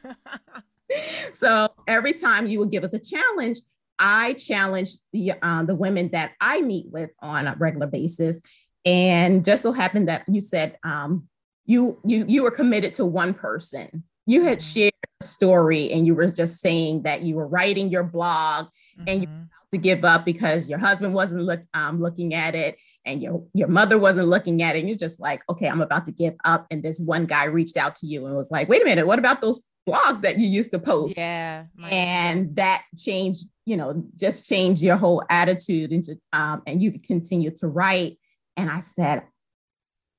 so 1.32 1.68
every 1.88 2.12
time 2.12 2.46
you 2.46 2.60
would 2.60 2.70
give 2.70 2.84
us 2.84 2.94
a 2.94 3.00
challenge, 3.00 3.58
I 3.98 4.34
challenge 4.34 4.92
the 5.12 5.32
um, 5.42 5.66
the 5.66 5.74
women 5.74 6.08
that 6.12 6.32
I 6.40 6.62
meet 6.62 6.86
with 6.90 7.10
on 7.20 7.46
a 7.46 7.54
regular 7.58 7.86
basis, 7.86 8.40
and 8.86 9.44
just 9.44 9.62
so 9.62 9.72
happened 9.72 10.08
that 10.08 10.24
you 10.26 10.40
said 10.40 10.78
um, 10.82 11.28
you 11.70 11.98
you 12.04 12.24
you 12.26 12.42
were 12.42 12.50
committed 12.50 12.94
to 12.94 13.04
one 13.04 13.32
person. 13.32 14.02
You 14.26 14.44
had 14.44 14.58
mm-hmm. 14.58 14.80
shared 14.80 14.92
a 15.20 15.24
story, 15.24 15.92
and 15.92 16.06
you 16.06 16.14
were 16.14 16.26
just 16.26 16.60
saying 16.60 17.02
that 17.02 17.22
you 17.22 17.36
were 17.36 17.46
writing 17.46 17.90
your 17.90 18.04
blog, 18.04 18.66
mm-hmm. 18.66 19.04
and 19.06 19.22
you 19.22 19.28
mm-hmm. 19.28 19.42
to 19.72 19.78
give 19.78 20.04
up 20.04 20.24
because 20.24 20.68
your 20.68 20.80
husband 20.80 21.14
wasn't 21.14 21.42
look 21.42 21.60
um, 21.72 22.00
looking 22.00 22.34
at 22.34 22.54
it, 22.54 22.76
and 23.06 23.22
your 23.22 23.44
your 23.54 23.68
mother 23.68 23.98
wasn't 23.98 24.28
looking 24.28 24.62
at 24.62 24.74
it. 24.74 24.80
And 24.80 24.88
you're 24.88 24.98
just 24.98 25.20
like, 25.20 25.42
okay, 25.48 25.68
I'm 25.68 25.80
about 25.80 26.06
to 26.06 26.12
give 26.12 26.34
up. 26.44 26.66
And 26.70 26.82
this 26.82 27.00
one 27.00 27.26
guy 27.26 27.44
reached 27.44 27.76
out 27.76 27.94
to 27.96 28.06
you 28.06 28.26
and 28.26 28.34
was 28.34 28.50
like, 28.50 28.68
wait 28.68 28.82
a 28.82 28.84
minute, 28.84 29.06
what 29.06 29.20
about 29.20 29.40
those 29.40 29.70
blogs 29.88 30.20
that 30.22 30.38
you 30.38 30.46
used 30.46 30.70
to 30.72 30.78
post. 30.78 31.16
Yeah. 31.16 31.64
And 31.90 32.54
that 32.56 32.82
changed, 32.96 33.46
you 33.64 33.76
know, 33.76 34.04
just 34.16 34.46
changed 34.46 34.82
your 34.82 34.96
whole 34.96 35.24
attitude 35.30 35.90
into 35.90 36.18
um, 36.32 36.62
and 36.66 36.82
you 36.82 36.92
continue 36.92 37.50
to 37.56 37.66
write. 37.66 38.18
And 38.56 38.70
I 38.70 38.80
said, 38.80 39.22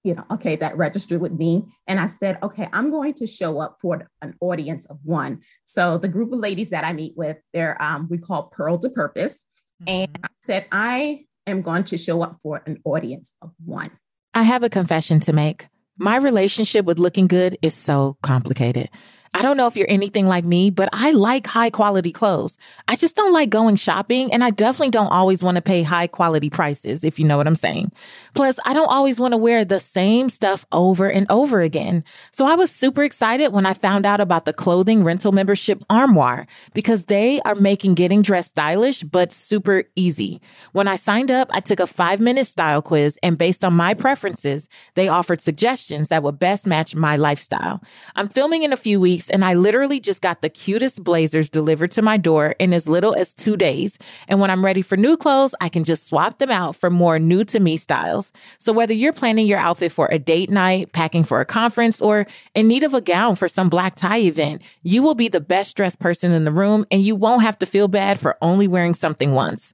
you 0.03 0.15
know, 0.15 0.25
okay, 0.31 0.55
that 0.55 0.77
registered 0.77 1.21
with 1.21 1.31
me. 1.31 1.65
And 1.87 1.99
I 1.99 2.07
said, 2.07 2.39
okay, 2.41 2.67
I'm 2.73 2.89
going 2.89 3.13
to 3.15 3.27
show 3.27 3.59
up 3.59 3.77
for 3.81 4.07
an 4.21 4.35
audience 4.41 4.85
of 4.85 4.97
one. 5.03 5.41
So 5.63 5.97
the 5.97 6.07
group 6.07 6.31
of 6.31 6.39
ladies 6.39 6.71
that 6.71 6.83
I 6.83 6.93
meet 6.93 7.13
with, 7.15 7.37
they're 7.53 7.81
um, 7.81 8.07
we 8.09 8.17
call 8.17 8.51
Pearl 8.51 8.79
to 8.79 8.89
Purpose. 8.89 9.43
Mm-hmm. 9.83 9.89
And 9.89 10.19
I 10.23 10.27
said, 10.41 10.65
I 10.71 11.25
am 11.45 11.61
going 11.61 11.83
to 11.85 11.97
show 11.97 12.21
up 12.21 12.37
for 12.41 12.61
an 12.65 12.79
audience 12.83 13.35
of 13.41 13.51
one. 13.63 13.91
I 14.33 14.43
have 14.43 14.63
a 14.63 14.69
confession 14.69 15.19
to 15.21 15.33
make. 15.33 15.67
My 15.97 16.15
relationship 16.15 16.85
with 16.85 16.99
looking 16.99 17.27
good 17.27 17.57
is 17.61 17.75
so 17.75 18.17
complicated. 18.23 18.89
I 19.33 19.41
don't 19.41 19.55
know 19.55 19.67
if 19.67 19.77
you're 19.77 19.89
anything 19.89 20.27
like 20.27 20.43
me, 20.43 20.71
but 20.71 20.89
I 20.91 21.11
like 21.11 21.47
high 21.47 21.69
quality 21.69 22.11
clothes. 22.11 22.57
I 22.89 22.97
just 22.97 23.15
don't 23.15 23.31
like 23.31 23.49
going 23.49 23.77
shopping 23.77 24.31
and 24.33 24.43
I 24.43 24.49
definitely 24.49 24.89
don't 24.89 25.07
always 25.07 25.41
want 25.41 25.55
to 25.55 25.61
pay 25.61 25.83
high 25.83 26.07
quality 26.07 26.49
prices, 26.49 27.05
if 27.05 27.17
you 27.17 27.25
know 27.25 27.37
what 27.37 27.47
I'm 27.47 27.55
saying. 27.55 27.93
Plus, 28.33 28.59
I 28.65 28.73
don't 28.73 28.89
always 28.89 29.21
want 29.21 29.31
to 29.31 29.37
wear 29.37 29.63
the 29.63 29.79
same 29.79 30.29
stuff 30.29 30.65
over 30.73 31.09
and 31.09 31.27
over 31.29 31.61
again. 31.61 32.03
So 32.33 32.45
I 32.45 32.55
was 32.55 32.71
super 32.71 33.03
excited 33.03 33.53
when 33.53 33.65
I 33.65 33.73
found 33.73 34.05
out 34.05 34.19
about 34.19 34.43
the 34.43 34.51
clothing 34.51 35.05
rental 35.05 35.31
membership 35.31 35.81
Armoire 35.89 36.45
because 36.73 37.05
they 37.05 37.39
are 37.41 37.55
making 37.55 37.93
getting 37.93 38.21
dressed 38.21 38.49
stylish, 38.49 39.01
but 39.03 39.31
super 39.31 39.85
easy. 39.95 40.41
When 40.73 40.89
I 40.89 40.97
signed 40.97 41.31
up, 41.31 41.47
I 41.51 41.61
took 41.61 41.79
a 41.79 41.87
five 41.87 42.19
minute 42.19 42.47
style 42.47 42.81
quiz 42.81 43.17
and 43.23 43.37
based 43.37 43.63
on 43.63 43.73
my 43.73 43.93
preferences, 43.93 44.67
they 44.95 45.07
offered 45.07 45.39
suggestions 45.39 46.09
that 46.09 46.21
would 46.21 46.37
best 46.37 46.67
match 46.67 46.95
my 46.95 47.15
lifestyle. 47.15 47.81
I'm 48.17 48.27
filming 48.27 48.63
in 48.63 48.73
a 48.73 48.77
few 48.77 48.99
weeks 48.99 49.20
and 49.29 49.45
I 49.45 49.53
literally 49.53 49.99
just 49.99 50.21
got 50.21 50.41
the 50.41 50.49
cutest 50.49 51.03
blazers 51.03 51.49
delivered 51.49 51.91
to 51.91 52.01
my 52.01 52.17
door 52.17 52.55
in 52.59 52.73
as 52.73 52.87
little 52.87 53.13
as 53.15 53.33
two 53.33 53.55
days. 53.55 53.97
And 54.27 54.39
when 54.39 54.49
I'm 54.49 54.63
ready 54.63 54.81
for 54.81 54.97
new 54.97 55.17
clothes, 55.17 55.53
I 55.61 55.69
can 55.69 55.83
just 55.83 56.07
swap 56.07 56.39
them 56.39 56.51
out 56.51 56.75
for 56.75 56.89
more 56.89 57.19
new 57.19 57.43
to 57.45 57.59
me 57.59 57.77
styles. 57.77 58.31
So 58.57 58.73
whether 58.73 58.93
you're 58.93 59.13
planning 59.13 59.47
your 59.47 59.59
outfit 59.59 59.91
for 59.91 60.07
a 60.07 60.19
date 60.19 60.49
night, 60.49 60.93
packing 60.93 61.23
for 61.23 61.41
a 61.41 61.45
conference, 61.45 62.01
or 62.01 62.25
in 62.55 62.67
need 62.67 62.83
of 62.83 62.93
a 62.93 63.01
gown 63.01 63.35
for 63.35 63.47
some 63.47 63.69
black 63.69 63.95
tie 63.95 64.19
event, 64.19 64.61
you 64.83 65.03
will 65.03 65.15
be 65.15 65.27
the 65.27 65.41
best 65.41 65.75
dressed 65.75 65.99
person 65.99 66.31
in 66.31 66.45
the 66.45 66.51
room 66.51 66.85
and 66.91 67.03
you 67.03 67.15
won't 67.15 67.43
have 67.43 67.59
to 67.59 67.65
feel 67.65 67.87
bad 67.87 68.19
for 68.19 68.37
only 68.41 68.67
wearing 68.67 68.93
something 68.93 69.33
once. 69.33 69.73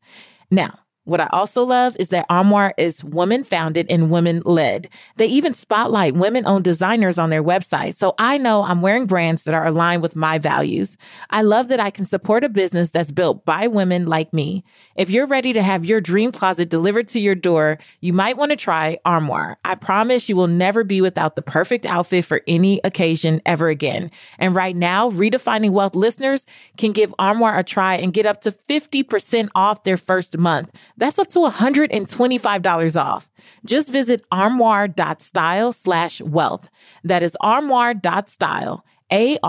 Now, 0.50 0.80
what 1.08 1.22
I 1.22 1.30
also 1.32 1.64
love 1.64 1.96
is 2.00 2.10
that 2.10 2.26
Armoire 2.30 2.74
is 2.78 3.02
woman 3.02 3.46
founded 3.46 3.86
and 3.90 4.12
women 4.12 4.42
led. 4.44 4.90
They 5.16 5.28
even 5.28 5.54
spotlight 5.54 6.16
women 6.16 6.46
owned 6.46 6.66
designers 6.66 7.18
on 7.18 7.30
their 7.30 7.44
website. 7.44 7.96
So 7.96 8.14
I 8.20 8.38
know 8.38 8.64
I'm 8.64 8.82
wearing 8.82 9.06
brands 9.06 9.44
that 9.44 9.54
are 9.54 9.66
aligned 9.66 10.02
with 10.02 10.18
my 10.18 10.38
values. 10.38 10.98
I 11.30 11.44
love 11.44 11.70
that 11.70 11.80
I 11.80 11.92
can 11.92 12.04
support 12.04 12.44
a 12.44 12.50
business 12.50 12.92
that's 12.92 13.12
built 13.12 13.46
by 13.46 13.68
women 13.68 14.08
like 14.08 14.34
me. 14.34 14.66
If 14.98 15.10
you're 15.10 15.28
ready 15.28 15.54
to 15.54 15.64
have 15.64 15.86
your 15.86 16.02
dream 16.02 16.34
closet 16.34 16.68
delivered 16.68 17.08
to 17.10 17.22
your 17.22 17.36
door, 17.36 17.78
you 18.02 18.12
might 18.12 18.36
want 18.36 18.52
to 18.52 18.58
try 18.58 18.98
Armoire. 19.06 19.58
I 19.64 19.76
promise 19.76 20.28
you 20.28 20.36
will 20.36 20.48
never 20.48 20.84
be 20.84 21.00
without 21.00 21.38
the 21.38 21.42
perfect 21.42 21.86
outfit 21.86 22.26
for 22.26 22.42
any 22.48 22.82
occasion 22.84 23.42
ever 23.46 23.70
again. 23.70 24.12
And 24.40 24.54
right 24.54 24.76
now, 24.76 25.10
Redefining 25.12 25.70
Wealth 25.70 25.96
listeners 25.96 26.46
can 26.78 26.92
give 26.92 27.16
Armoire 27.18 27.58
a 27.58 27.64
try 27.64 27.96
and 27.96 28.12
get 28.12 28.26
up 28.26 28.42
to 28.42 28.52
50% 28.52 29.48
off 29.56 29.84
their 29.86 29.96
first 29.96 30.38
month. 30.38 30.74
That's 30.98 31.20
up 31.20 31.30
to 31.30 31.40
$125 31.40 33.02
off. 33.02 33.30
Just 33.66 33.90
visit 33.90 34.26
armoire.style 34.32 35.74
slash 35.74 36.22
wealth. 36.22 36.70
That 37.04 37.22
is 37.24 37.38
armoire.style, 37.40 38.84
A-R-M-O-I-R-E 39.12 39.44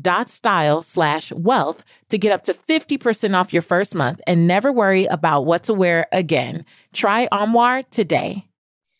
dot 0.00 0.30
style 0.30 0.82
slash 0.82 1.32
wealth 1.32 1.84
to 2.08 2.18
get 2.18 2.32
up 2.32 2.44
to 2.44 2.54
50% 2.54 3.34
off 3.34 3.52
your 3.52 3.62
first 3.62 3.94
month 3.94 4.20
and 4.26 4.46
never 4.46 4.70
worry 4.70 5.06
about 5.06 5.46
what 5.46 5.64
to 5.64 5.74
wear 5.74 6.06
again. 6.12 6.64
Try 6.92 7.28
Armoire 7.32 7.82
today. 7.84 8.44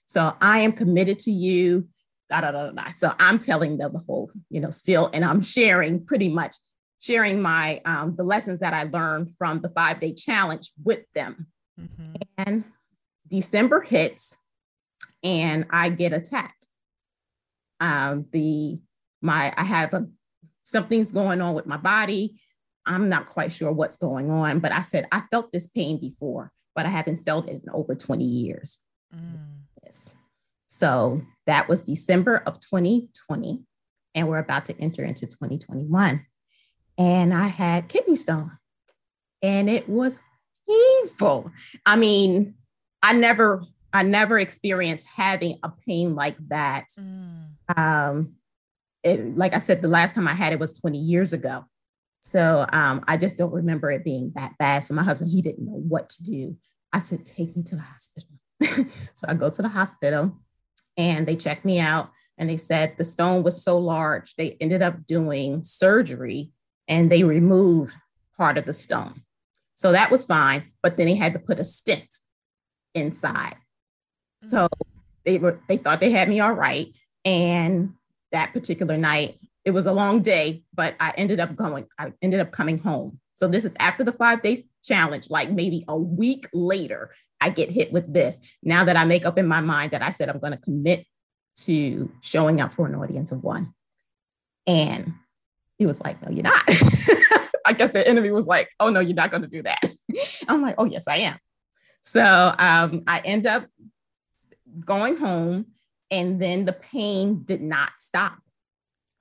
So 0.07 0.35
I 0.41 0.61
am 0.61 0.73
committed 0.73 1.19
to 1.21 1.31
you. 1.31 1.87
Da, 2.31 2.41
da, 2.41 2.51
da, 2.51 2.71
da. 2.71 2.89
So 2.91 3.15
I'm 3.19 3.39
telling 3.39 3.79
them 3.79 3.93
the 3.93 3.99
whole, 4.01 4.31
you 4.51 4.61
know, 4.61 4.71
spiel 4.71 5.11
and 5.13 5.25
I'm 5.25 5.43
sharing 5.43 6.05
pretty 6.05 6.29
much 6.29 6.57
sharing 7.01 7.41
my 7.41 7.81
um, 7.85 8.17
the 8.17 8.25
lessons 8.25 8.59
that 8.61 8.75
I 8.75 8.85
learned 8.85 9.35
from 9.37 9.61
the 9.61 9.69
five 9.69 10.01
day 10.01 10.13
challenge 10.13 10.71
with 10.83 11.05
them. 11.15 11.47
Mm-hmm. 11.81 12.15
And 12.39 12.65
December 13.29 13.81
hits, 13.81 14.37
and 15.23 15.67
I 15.71 15.91
get 15.91 16.13
attacked. 16.13 16.67
Um, 17.81 18.27
the 18.33 18.81
my 19.23 19.53
I 19.57 19.65
have 19.65 19.95
a 19.95 20.07
something's 20.63 21.13
going 21.13 21.41
on 21.41 21.55
with 21.55 21.67
my 21.67 21.77
body. 21.77 22.41
I'm 22.85 23.09
not 23.09 23.27
quite 23.27 23.53
sure 23.53 23.71
what's 23.71 23.97
going 23.97 24.31
on, 24.31 24.61
but 24.61 24.73
I 24.73 24.81
said 24.81 25.07
I 25.13 25.23
felt 25.31 25.53
this 25.53 25.67
pain 25.67 26.01
before, 26.01 26.53
but 26.75 26.87
I 26.87 26.89
haven't 26.89 27.25
felt 27.25 27.49
it 27.49 27.63
in 27.63 27.71
over 27.71 27.95
20 27.95 28.25
years. 28.25 28.79
Mm. 29.15 29.63
Yes. 29.85 30.17
So 30.67 31.23
that 31.47 31.69
was 31.69 31.85
December 31.85 32.43
of 32.47 32.61
2020, 32.61 33.63
and 34.15 34.29
we're 34.29 34.39
about 34.39 34.67
to 34.67 34.81
enter 34.81 35.05
into 35.05 35.27
2021 35.27 36.23
and 36.99 37.33
I 37.33 37.47
had 37.47 37.89
kidney 37.89 38.17
stone 38.17 38.59
and 39.41 39.71
it 39.71 39.89
was 39.89 40.21
painful. 40.69 41.51
I 41.87 41.97
mean, 41.97 42.55
I 43.03 43.13
never 43.15 43.65
I 43.93 44.03
never 44.03 44.39
experienced 44.39 45.07
having 45.17 45.59
a 45.63 45.71
pain 45.87 46.15
like 46.15 46.37
that. 46.49 46.89
Mm. 47.01 47.47
Um, 47.75 48.35
it, 49.03 49.37
like 49.37 49.55
I 49.55 49.59
said, 49.59 49.81
the 49.81 49.89
last 49.89 50.15
time 50.15 50.29
I 50.29 50.35
had 50.35 50.53
it 50.53 50.59
was 50.59 50.79
20 50.79 50.99
years 50.99 51.33
ago. 51.33 51.65
So 52.21 52.67
um, 52.71 53.03
I 53.09 53.17
just 53.17 53.39
don't 53.39 53.53
remember 53.53 53.91
it 53.91 54.05
being 54.05 54.33
that 54.35 54.59
bad. 54.59 54.81
So 54.81 54.93
my 54.93 55.05
husband, 55.05 55.31
he 55.31 55.41
didn't 55.41 55.65
know 55.65 55.81
what 55.89 56.11
to 56.11 56.25
do. 56.25 56.57
I 56.93 56.99
said, 56.99 57.25
take 57.25 57.57
me 57.57 57.63
to 57.63 57.77
the 57.77 57.83
hospital. 57.83 58.29
so 59.15 59.27
I 59.27 59.35
go 59.35 59.49
to 59.49 59.63
the 59.63 59.69
hospital 59.69 60.37
and 60.99 61.27
they 61.27 61.37
checked 61.37 61.65
me 61.65 61.79
out 61.79 62.11
and 62.37 62.51
they 62.51 62.57
said 62.59 62.95
the 62.99 63.05
stone 63.05 63.43
was 63.43 63.63
so 63.63 63.79
large, 63.79 64.35
they 64.35 64.59
ended 64.61 64.83
up 64.83 65.07
doing 65.07 65.65
surgery 65.65 66.53
and 66.89 67.11
they 67.11 67.23
removed 67.23 67.95
part 68.37 68.59
of 68.59 68.65
the 68.65 68.75
stone. 68.75 69.23
So 69.75 69.93
that 69.93 70.11
was 70.11 70.27
fine, 70.27 70.65
but 70.83 70.97
then 70.97 71.07
they 71.07 71.15
had 71.15 71.35
to 71.35 71.39
put 71.39 71.61
a 71.61 71.65
stent 71.65 72.19
inside. 72.95 73.57
Mm-hmm. 74.45 74.49
So 74.49 74.69
they 75.25 75.39
were 75.39 75.61
they 75.69 75.77
thought 75.77 76.01
they 76.01 76.11
had 76.11 76.29
me 76.29 76.41
all 76.41 76.53
right. 76.53 76.89
And 77.25 77.95
that 78.33 78.53
particular 78.53 78.97
night, 78.97 79.39
it 79.65 79.71
was 79.71 79.87
a 79.87 79.93
long 79.93 80.23
day, 80.23 80.63
but 80.75 80.95
I 80.99 81.13
ended 81.17 81.41
up 81.41 81.55
going, 81.55 81.87
I 81.99 82.13
ended 82.23 82.41
up 82.41 82.51
coming 82.51 82.79
home. 82.79 83.21
So 83.35 83.47
this 83.47 83.65
is 83.65 83.75
after 83.79 84.03
the 84.03 84.13
five 84.13 84.43
days 84.43 84.65
challenge, 84.83 85.31
like 85.31 85.51
maybe 85.51 85.85
a 85.87 85.97
week 85.97 86.49
later, 86.53 87.13
I 87.41 87.51
get 87.51 87.71
hit 87.71 87.93
with 87.93 88.13
this. 88.13 88.57
Now 88.63 88.85
that 88.85 88.97
I 88.97 89.05
make 89.05 89.25
up 89.25 89.39
in 89.39 89.47
my 89.47 89.61
mind 89.61 89.93
that 89.93 90.03
I 90.03 90.11
said 90.11 90.29
I'm 90.29 90.41
going 90.41 90.53
to 90.53 90.59
commit 90.59 91.07
to 91.59 92.11
showing 92.21 92.61
up 92.61 92.73
for 92.73 92.87
an 92.87 92.95
audience 92.95 93.31
of 93.31 93.45
one. 93.45 93.75
And 94.67 95.15
he 95.79 95.87
was 95.87 96.01
like, 96.03 96.21
no, 96.23 96.31
you're 96.31 96.43
not. 96.43 96.63
I 97.65 97.73
guess 97.73 97.91
the 97.91 98.07
enemy 98.07 98.31
was 98.31 98.47
like, 98.47 98.69
oh, 98.81 98.91
no, 98.91 99.01
you're 99.01 99.15
not 99.15 99.31
going 99.31 99.43
to 99.43 99.49
do 99.49 99.63
that. 99.63 99.81
I'm 100.49 100.61
like, 100.63 100.75
oh, 100.79 100.85
yes, 100.85 101.07
I 101.07 101.19
am. 101.19 101.37
So 102.03 102.23
um, 102.23 103.03
I 103.07 103.21
end 103.25 103.47
up 103.47 103.65
going 104.85 105.17
home, 105.17 105.67
and 106.11 106.41
then 106.41 106.65
the 106.65 106.73
pain 106.73 107.43
did 107.45 107.61
not 107.61 107.99
stop. 107.99 108.39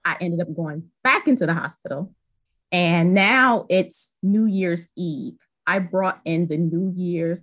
I 0.05 0.17
ended 0.21 0.39
up 0.39 0.53
going 0.55 0.89
back 1.03 1.27
into 1.27 1.45
the 1.45 1.53
hospital. 1.53 2.13
And 2.71 3.13
now 3.13 3.65
it's 3.69 4.17
New 4.23 4.45
Year's 4.45 4.89
Eve. 4.95 5.35
I 5.65 5.79
brought 5.79 6.21
in 6.25 6.47
the 6.47 6.57
New 6.57 6.93
Year, 6.95 7.39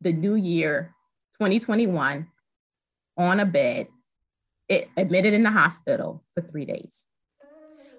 the 0.00 0.12
New 0.12 0.34
Year 0.34 0.94
2021 1.38 2.26
on 3.16 3.40
a 3.40 3.46
bed, 3.46 3.88
it, 4.68 4.88
admitted 4.96 5.34
in 5.34 5.42
the 5.42 5.50
hospital 5.50 6.22
for 6.34 6.42
three 6.42 6.64
days. 6.64 7.04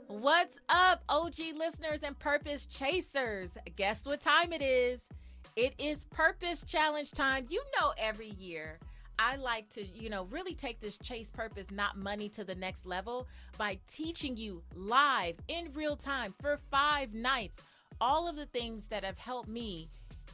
What's 0.08 0.60
up, 0.70 1.04
OG 1.10 1.40
listeners 1.58 2.04
and 2.04 2.18
purpose 2.20 2.68
chasers? 2.68 3.58
Guess 3.76 4.06
what 4.06 4.22
time 4.22 4.54
it 4.54 4.62
is? 4.62 5.10
It 5.56 5.74
is 5.80 6.04
purpose 6.06 6.64
challenge 6.64 7.12
time. 7.12 7.48
You 7.50 7.64
know, 7.80 7.92
every 7.98 8.30
year 8.30 8.78
I 9.18 9.38
like 9.38 9.68
to, 9.72 9.84
you 9.84 10.12
know, 10.12 10.26
really 10.26 10.54
take 10.54 10.80
this 10.80 11.00
chase 11.00 11.32
purpose, 11.32 11.72
not 11.72 11.98
money 11.98 12.30
to 12.30 12.44
the 12.44 12.54
next 12.54 12.86
level 12.86 13.28
by 13.58 13.80
teaching 13.92 14.38
you 14.38 14.62
live 14.76 15.38
in 15.48 15.72
real 15.74 15.96
time 15.96 16.36
for 16.40 16.58
five 16.70 17.16
nights 17.16 17.64
all 18.00 18.28
of 18.28 18.36
the 18.36 18.46
things 18.48 18.86
that 18.88 19.04
have 19.04 19.18
helped 19.18 19.50
me 19.50 19.90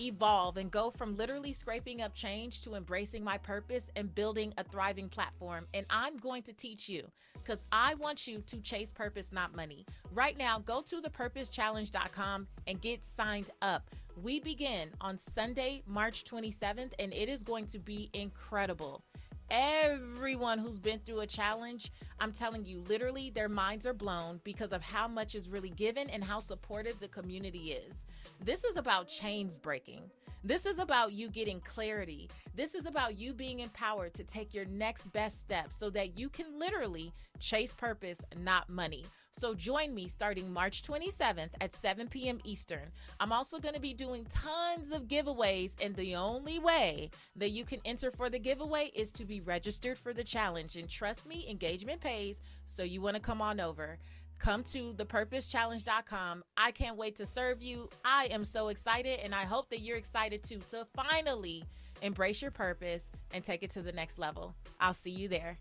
evolve 0.08 0.58
and 0.58 0.72
go 0.72 0.92
from 0.92 1.16
literally 1.16 1.54
scraping 1.54 2.02
up 2.02 2.14
change 2.14 2.62
to 2.62 2.76
embracing 2.76 3.24
my 3.24 3.38
purpose 3.38 3.90
and 3.96 4.14
building 4.14 4.54
a 4.58 4.64
thriving 4.64 5.10
platform. 5.10 5.68
And 5.74 5.86
I'm 5.90 6.18
going 6.18 6.44
to 6.44 6.54
teach 6.54 6.90
you 6.90 7.08
because 7.34 7.64
I 7.72 7.96
want 7.96 8.28
you 8.28 8.42
to 8.48 8.58
chase 8.62 8.92
purpose, 8.92 9.32
not 9.32 9.56
money. 9.56 9.86
Right 10.14 10.38
now, 10.38 10.60
go 10.60 10.82
to 10.82 11.02
thepurposechallenge.com 11.02 12.48
and 12.68 12.82
get 12.82 13.04
signed 13.04 13.50
up. 13.62 13.90
We 14.22 14.40
begin 14.40 14.90
on 15.00 15.18
Sunday, 15.18 15.84
March 15.88 16.26
27th, 16.26 16.92
and 17.00 17.14
it 17.14 17.30
is 17.30 17.44
going 17.44 17.66
to 17.68 17.80
be 17.80 18.10
incredible 18.14 19.04
everyone 19.52 20.58
who's 20.58 20.80
been 20.80 21.00
through 21.06 21.20
a 21.20 21.28
challenge, 21.28 21.92
I'm 22.20 22.32
telling 22.32 22.66
you, 22.66 22.80
literally, 22.88 23.30
their 23.30 23.50
minds 23.50 23.86
are 23.86 23.94
blown 23.94 24.40
because 24.44 24.72
of 24.72 24.82
how 24.82 25.08
much 25.08 25.36
is 25.36 25.50
really 25.50 25.70
given 25.70 26.10
and 26.10 26.24
how 26.24 26.40
supportive 26.40 27.00
the 27.00 27.10
community 27.10 27.74
is. 27.74 28.06
This 28.44 28.64
is 28.64 28.78
about 28.78 29.10
chains 29.10 29.58
breaking. 29.58 30.02
This 30.44 30.66
is 30.66 30.80
about 30.80 31.14
you 31.14 31.30
getting 31.30 31.60
clarity. 31.60 32.30
This 32.56 32.74
is 32.74 32.88
about 32.88 33.20
you 33.20 33.34
being 33.34 33.60
empowered 33.60 34.14
to 34.16 34.24
take 34.24 34.54
your 34.54 34.66
next 34.66 35.12
best 35.14 35.42
step 35.42 35.72
so 35.72 35.90
that 35.92 36.18
you 36.18 36.30
can 36.30 36.58
literally 36.58 37.14
chase 37.40 37.76
purpose, 37.76 38.22
not 38.42 38.70
money. 38.70 39.06
So 39.42 39.56
join 39.56 39.96
me 39.96 40.08
starting 40.08 40.54
March 40.54 40.84
27th 40.84 41.50
at 41.62 41.74
7 41.74 42.08
p.m. 42.08 42.38
Eastern. 42.44 42.92
I'm 43.20 43.32
also 43.32 43.58
going 43.58 43.74
to 43.74 43.82
be 43.82 43.92
doing 43.92 44.24
tons 44.26 44.92
of 44.92 45.08
giveaways, 45.08 45.72
and 45.84 45.96
the 45.96 46.16
only 46.16 46.60
way 46.60 47.10
that 47.38 47.50
you 47.50 47.66
can 47.66 47.80
enter 47.84 48.12
for 48.12 48.30
the 48.30 48.38
giveaway 48.38 48.92
is 48.94 49.12
to 49.14 49.26
be 49.26 49.42
registered 49.42 49.98
for 49.98 50.14
the 50.14 50.24
challenge. 50.24 50.76
And 50.76 50.88
trust 50.88 51.26
me, 51.26 51.50
engagement 51.50 52.02
pays, 52.02 52.44
so 52.68 52.84
you 52.84 53.02
want 53.02 53.16
to 53.16 53.20
come 53.20 53.42
on 53.42 53.60
over 53.60 53.98
come 54.38 54.64
to 54.64 54.94
thepurposechallenge.com. 54.94 56.44
I 56.56 56.72
can't 56.72 56.96
wait 56.96 57.16
to 57.16 57.26
serve 57.26 57.64
you. 57.64 57.90
I 58.06 58.26
am 58.26 58.46
so 58.46 58.68
excited, 58.68 59.22
and 59.24 59.34
I 59.34 59.46
hope 59.46 59.72
that 59.72 59.80
you're 59.80 59.98
excited 59.98 60.44
too 60.44 60.60
to 60.70 60.86
finally 60.94 61.64
embrace 62.04 62.44
your 62.44 62.52
purpose 62.52 63.10
and 63.34 63.44
take 63.44 63.64
it 63.64 63.72
to 63.72 63.82
the 63.82 63.92
next 63.92 64.20
level. 64.20 64.54
I'll 64.80 64.94
see 64.94 65.10
you 65.10 65.28
there. 65.28 65.58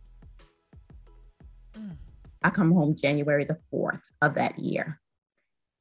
Mm. 1.72 1.96
I 2.42 2.50
come 2.50 2.72
home 2.72 2.96
January 2.96 3.44
the 3.44 3.58
4th 3.72 4.02
of 4.22 4.34
that 4.34 4.58
year. 4.58 5.00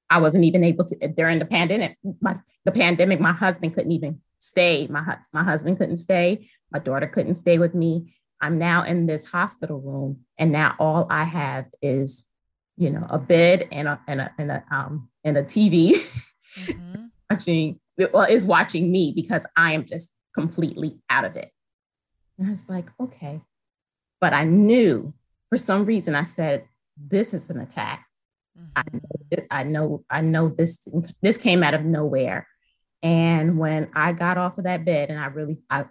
I 0.10 0.20
wasn't 0.20 0.46
even 0.46 0.64
able 0.64 0.86
to 0.86 1.08
during 1.10 1.40
the 1.40 1.46
pandemic. 1.46 1.98
My, 2.22 2.40
the 2.66 2.72
pandemic, 2.72 3.20
my 3.20 3.32
husband 3.32 3.74
couldn't 3.74 3.92
even 3.92 4.22
stay. 4.40 4.88
My, 4.88 5.18
my 5.34 5.44
husband 5.44 5.78
couldn't 5.78 5.98
stay. 5.98 6.50
My 6.72 6.80
daughter 6.80 7.08
couldn't 7.08 7.36
stay 7.36 7.60
with 7.60 7.76
me. 7.76 8.16
I'm 8.42 8.58
now 8.58 8.84
in 8.84 9.06
this 9.06 9.26
hospital 9.26 9.82
room, 9.82 10.22
and 10.38 10.52
now 10.52 10.76
all 10.80 11.08
I 11.10 11.26
have 11.26 11.66
is 11.82 12.30
you 12.80 12.90
know, 12.90 13.06
a 13.10 13.20
bed 13.20 13.68
and 13.74 13.90
a 13.90 14.02
and 14.08 14.22
a 14.22 14.34
and 14.38 14.52
a 14.52 14.64
um 14.72 15.10
and 15.26 15.36
a 15.36 15.44
TV 15.44 15.90
mm-hmm. 16.58 17.06
watching 17.30 17.80
well 17.98 18.24
is 18.24 18.46
watching 18.46 18.90
me 18.90 19.12
because 19.14 19.46
I 19.56 19.74
am 19.74 19.84
just 19.86 20.12
completely 20.34 20.98
out 21.10 21.26
of 21.26 21.36
it. 21.36 21.52
And 22.38 22.48
I 22.48 22.52
was 22.52 22.70
like, 22.70 22.90
okay. 22.98 23.42
But 24.22 24.32
I 24.32 24.46
knew 24.46 25.14
for 25.50 25.58
some 25.58 25.86
reason 25.86 26.16
I 26.16 26.24
said, 26.24 26.66
this 26.98 27.34
is 27.34 27.50
an 27.50 27.60
attack. 27.60 28.06
Mm-hmm. 28.58 28.70
I, 28.76 28.84
know, 28.94 29.46
I 29.52 29.64
know, 29.64 30.06
I 30.10 30.22
know 30.22 30.50
this 30.50 30.86
this 31.22 31.38
came 31.38 31.64
out 31.64 31.74
of 31.74 31.84
nowhere. 31.84 32.48
And 33.02 33.58
when 33.58 33.90
I 33.94 34.12
got 34.14 34.38
off 34.38 34.58
of 34.58 34.66
that 34.66 34.84
bed 34.84 35.10
and 35.10 35.20
I 35.20 35.28
really 35.28 35.60
I 35.70 35.86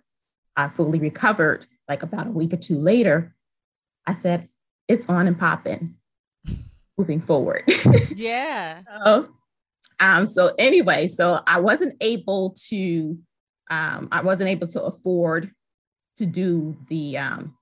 I 0.56 0.68
fully 0.68 0.98
recovered 0.98 1.66
like 1.88 2.02
about 2.02 2.26
a 2.26 2.30
week 2.30 2.52
or 2.52 2.58
two 2.58 2.78
later, 2.78 3.34
I 4.06 4.14
said, 4.14 4.48
it's 4.88 5.08
on 5.08 5.26
and 5.26 5.38
popping 5.38 5.94
moving 6.98 7.20
forward. 7.20 7.64
Yeah. 8.14 8.82
so, 9.04 9.28
um, 10.00 10.26
so 10.26 10.52
anyway, 10.58 11.06
so 11.06 11.40
I 11.46 11.60
wasn't 11.60 11.94
able 12.00 12.54
to, 12.68 13.16
um, 13.70 14.08
I 14.10 14.22
wasn't 14.22 14.50
able 14.50 14.66
to 14.68 14.82
afford 14.82 15.52
to 16.16 16.26
do 16.26 16.76
the 16.88 17.18
um, 17.18 17.56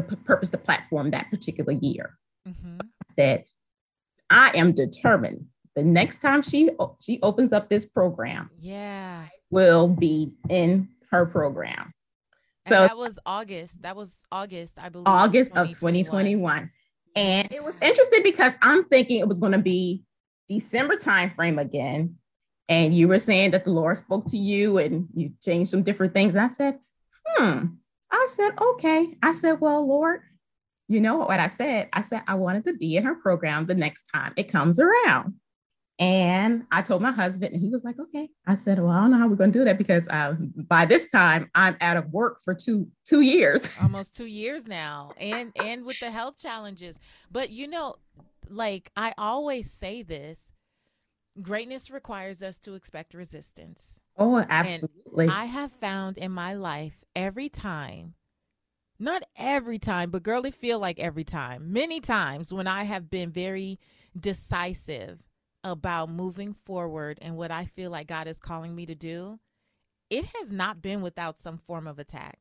the 0.00 0.16
purpose 0.16 0.50
the 0.50 0.58
platform 0.58 1.10
that 1.10 1.30
particular 1.30 1.72
year. 1.72 2.18
Mm-hmm. 2.48 2.78
I 2.82 3.06
said, 3.08 3.44
I 4.28 4.52
am 4.54 4.72
determined. 4.72 5.46
The 5.76 5.82
next 5.82 6.20
time 6.20 6.42
she 6.42 6.70
she 7.00 7.20
opens 7.22 7.52
up 7.52 7.68
this 7.68 7.86
program, 7.86 8.50
yeah, 8.58 9.26
will 9.50 9.88
be 9.88 10.32
in 10.48 10.88
her 11.10 11.26
program. 11.26 11.92
So 12.66 12.82
and 12.82 12.90
that 12.90 12.96
was 12.96 13.18
August. 13.24 13.82
That 13.82 13.96
was 13.96 14.16
August, 14.30 14.78
I 14.78 14.88
believe. 14.88 15.06
August 15.06 15.56
of 15.56 15.68
2021. 15.68 16.70
And 17.16 17.50
it 17.50 17.64
was 17.64 17.78
interesting 17.80 18.22
because 18.22 18.56
I'm 18.62 18.84
thinking 18.84 19.18
it 19.18 19.28
was 19.28 19.38
going 19.38 19.52
to 19.52 19.58
be 19.58 20.04
December 20.48 20.96
timeframe 20.96 21.60
again. 21.60 22.16
And 22.68 22.94
you 22.94 23.08
were 23.08 23.18
saying 23.18 23.50
that 23.50 23.64
the 23.64 23.72
Lord 23.72 23.96
spoke 23.96 24.26
to 24.26 24.36
you 24.36 24.78
and 24.78 25.08
you 25.14 25.32
changed 25.42 25.70
some 25.70 25.82
different 25.82 26.12
things. 26.12 26.34
And 26.34 26.44
I 26.44 26.48
said, 26.48 26.78
hmm. 27.26 27.66
I 28.12 28.26
said, 28.28 28.50
okay. 28.60 29.14
I 29.22 29.32
said, 29.32 29.60
well, 29.60 29.86
Lord, 29.86 30.20
you 30.88 31.00
know 31.00 31.18
what 31.18 31.40
I 31.40 31.46
said? 31.46 31.88
I 31.92 32.02
said, 32.02 32.22
I 32.26 32.34
wanted 32.34 32.64
to 32.64 32.74
be 32.74 32.96
in 32.96 33.04
her 33.04 33.14
program 33.14 33.66
the 33.66 33.74
next 33.74 34.08
time 34.12 34.32
it 34.36 34.50
comes 34.50 34.80
around. 34.80 35.34
And 36.00 36.64
I 36.72 36.80
told 36.80 37.02
my 37.02 37.12
husband, 37.12 37.52
and 37.52 37.62
he 37.62 37.68
was 37.68 37.84
like, 37.84 38.00
okay. 38.00 38.30
I 38.46 38.54
said, 38.54 38.78
well, 38.78 38.88
I 38.88 39.02
don't 39.02 39.10
know 39.10 39.18
how 39.18 39.28
we're 39.28 39.36
going 39.36 39.52
to 39.52 39.58
do 39.58 39.66
that 39.66 39.76
because 39.76 40.08
uh, 40.08 40.34
by 40.56 40.86
this 40.86 41.10
time 41.10 41.50
I'm 41.54 41.76
out 41.82 41.98
of 41.98 42.10
work 42.10 42.40
for 42.42 42.54
two 42.54 42.88
two 43.04 43.20
years, 43.20 43.78
almost 43.82 44.16
two 44.16 44.24
years 44.24 44.66
now, 44.66 45.12
and 45.18 45.52
and 45.62 45.84
with 45.84 46.00
the 46.00 46.10
health 46.10 46.38
challenges. 46.40 46.98
But 47.30 47.50
you 47.50 47.68
know, 47.68 47.96
like 48.48 48.90
I 48.96 49.12
always 49.18 49.70
say 49.70 50.02
this, 50.02 50.50
greatness 51.42 51.90
requires 51.90 52.42
us 52.42 52.58
to 52.60 52.74
expect 52.74 53.12
resistance. 53.12 53.99
Oh, 54.20 54.44
absolutely. 54.48 55.24
And 55.24 55.32
I 55.32 55.46
have 55.46 55.72
found 55.72 56.18
in 56.18 56.30
my 56.30 56.54
life 56.54 56.98
every 57.16 57.48
time 57.48 58.14
not 59.00 59.22
every 59.34 59.78
time, 59.78 60.10
but 60.10 60.22
girl, 60.22 60.44
it 60.44 60.54
feel 60.54 60.78
like 60.78 61.00
every 61.00 61.24
time. 61.24 61.72
Many 61.72 62.00
times 62.00 62.52
when 62.52 62.66
I 62.66 62.84
have 62.84 63.08
been 63.08 63.30
very 63.30 63.80
decisive 64.18 65.22
about 65.64 66.10
moving 66.10 66.52
forward 66.52 67.18
and 67.22 67.36
what 67.36 67.50
I 67.50 67.64
feel 67.64 67.90
like 67.90 68.06
God 68.06 68.28
is 68.28 68.38
calling 68.38 68.74
me 68.76 68.84
to 68.86 68.94
do, 68.94 69.40
it 70.10 70.26
has 70.36 70.52
not 70.52 70.82
been 70.82 71.00
without 71.00 71.38
some 71.38 71.56
form 71.56 71.86
of 71.86 71.98
attack. 71.98 72.38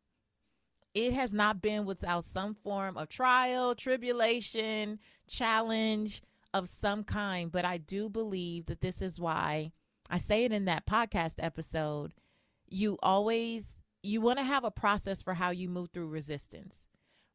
It 0.94 1.14
has 1.14 1.32
not 1.32 1.62
been 1.62 1.86
without 1.86 2.26
some 2.26 2.56
form 2.56 2.98
of 2.98 3.08
trial, 3.08 3.74
tribulation, 3.74 5.00
challenge 5.28 6.22
of 6.54 6.68
some 6.68 7.06
kind. 7.06 7.52
But 7.52 7.64
I 7.64 7.78
do 7.78 8.10
believe 8.10 8.66
that 8.66 8.82
this 8.82 9.02
is 9.02 9.18
why 9.18 9.72
I 10.10 10.18
say 10.18 10.44
it 10.46 10.52
in 10.52 10.66
that 10.66 10.86
podcast 10.86 11.36
episode. 11.40 12.14
You 12.68 12.98
always 13.02 13.80
you 14.02 14.22
want 14.22 14.40
to 14.40 14.46
have 14.46 14.64
a 14.64 14.72
process 14.72 15.22
for 15.22 15.34
how 15.34 15.52
you 15.52 15.70
move 15.70 15.90
through 15.90 16.08
resistance 16.08 16.88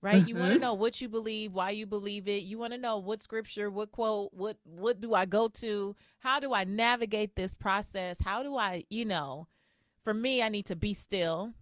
right 0.05 0.21
mm-hmm. 0.21 0.29
you 0.29 0.35
want 0.37 0.53
to 0.53 0.59
know 0.59 0.75
what 0.75 1.01
you 1.01 1.09
believe 1.09 1.53
why 1.53 1.71
you 1.71 1.87
believe 1.87 2.29
it 2.29 2.43
you 2.43 2.59
want 2.59 2.73
to 2.73 2.79
know 2.79 2.99
what 2.99 3.21
scripture 3.21 3.71
what 3.71 3.91
quote 3.91 4.31
what 4.33 4.57
what 4.65 5.01
do 5.01 5.15
i 5.15 5.25
go 5.25 5.49
to 5.49 5.97
how 6.21 6.39
do 6.39 6.53
i 6.53 6.65
navigate 6.65 7.35
this 7.37 7.55
process 7.55 8.19
how 8.25 8.43
do 8.43 8.57
i 8.57 8.85
you 8.91 9.05
know 9.05 9.47
for 10.03 10.15
me 10.15 10.43
i 10.43 10.49
need 10.49 10.67
to 10.67 10.77
be 10.77 10.95
still 10.95 11.53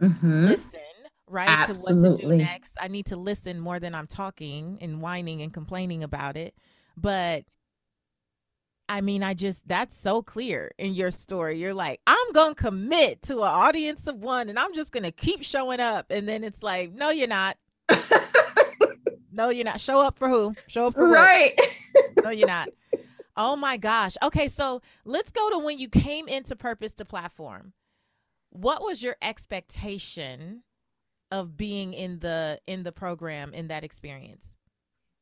mm-hmm. 0.00 0.44
listen 0.44 0.80
right 1.28 1.48
Absolutely. 1.48 2.02
to 2.02 2.10
what 2.10 2.20
to 2.20 2.26
do 2.28 2.36
next 2.36 2.76
i 2.80 2.88
need 2.88 3.06
to 3.06 3.16
listen 3.16 3.58
more 3.58 3.80
than 3.80 3.94
i'm 3.94 4.06
talking 4.06 4.78
and 4.80 5.00
whining 5.00 5.40
and 5.40 5.52
complaining 5.52 6.04
about 6.04 6.36
it 6.36 6.54
but 6.96 7.44
I 8.88 9.00
mean, 9.00 9.22
I 9.22 9.34
just 9.34 9.66
that's 9.66 9.96
so 9.96 10.22
clear 10.22 10.70
in 10.78 10.94
your 10.94 11.10
story. 11.10 11.58
You're 11.58 11.74
like, 11.74 12.00
I'm 12.06 12.32
gonna 12.32 12.54
commit 12.54 13.22
to 13.22 13.38
an 13.38 13.48
audience 13.48 14.06
of 14.06 14.22
one 14.22 14.48
and 14.48 14.58
I'm 14.58 14.74
just 14.74 14.92
gonna 14.92 15.12
keep 15.12 15.42
showing 15.42 15.80
up. 15.80 16.06
And 16.10 16.28
then 16.28 16.44
it's 16.44 16.62
like, 16.62 16.92
no, 16.92 17.10
you're 17.10 17.28
not. 17.28 17.56
no, 19.32 19.48
you're 19.48 19.64
not. 19.64 19.80
Show 19.80 20.00
up 20.00 20.18
for 20.18 20.28
who? 20.28 20.54
Show 20.66 20.88
up 20.88 20.94
for 20.94 21.08
right. 21.08 21.52
no, 22.22 22.30
you're 22.30 22.48
not. 22.48 22.68
Oh 23.36 23.56
my 23.56 23.76
gosh. 23.76 24.16
Okay, 24.22 24.48
so 24.48 24.82
let's 25.04 25.32
go 25.32 25.50
to 25.50 25.58
when 25.58 25.78
you 25.78 25.88
came 25.88 26.28
into 26.28 26.54
Purpose 26.54 26.94
to 26.94 27.04
Platform. 27.04 27.72
What 28.50 28.82
was 28.82 29.02
your 29.02 29.16
expectation 29.22 30.62
of 31.32 31.56
being 31.56 31.94
in 31.94 32.20
the 32.20 32.60
in 32.66 32.82
the 32.82 32.92
program 32.92 33.54
in 33.54 33.68
that 33.68 33.82
experience? 33.82 34.54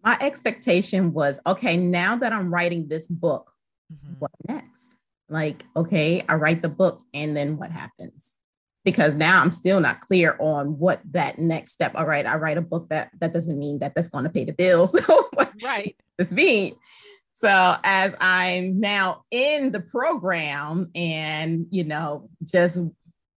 my 0.04 0.16
expectation 0.20 1.12
was 1.12 1.40
okay 1.46 1.76
now 1.76 2.16
that 2.16 2.32
i'm 2.32 2.52
writing 2.52 2.88
this 2.88 3.08
book 3.08 3.51
mm-hmm. 3.92 4.14
what 4.18 4.30
next? 4.48 4.96
Like, 5.28 5.64
okay, 5.76 6.24
I 6.28 6.34
write 6.34 6.62
the 6.62 6.68
book 6.68 7.02
and 7.14 7.36
then 7.36 7.56
what 7.56 7.70
happens? 7.70 8.36
Because 8.84 9.14
now 9.14 9.40
I'm 9.40 9.50
still 9.50 9.80
not 9.80 10.00
clear 10.00 10.36
on 10.40 10.78
what 10.78 11.00
that 11.12 11.38
next 11.38 11.72
step. 11.72 11.92
All 11.94 12.06
right, 12.06 12.26
I 12.26 12.36
write 12.36 12.58
a 12.58 12.62
book 12.62 12.88
that 12.90 13.10
that 13.20 13.32
doesn't 13.32 13.58
mean 13.58 13.78
that 13.78 13.94
that's 13.94 14.08
going 14.08 14.24
to 14.24 14.30
pay 14.30 14.44
the 14.44 14.52
bills. 14.52 15.00
right. 15.64 15.96
This 16.18 16.32
mean. 16.32 16.74
So 17.32 17.76
as 17.84 18.16
I'm 18.20 18.80
now 18.80 19.22
in 19.30 19.72
the 19.72 19.80
program 19.80 20.90
and 20.94 21.66
you 21.70 21.84
know 21.84 22.28
just 22.44 22.78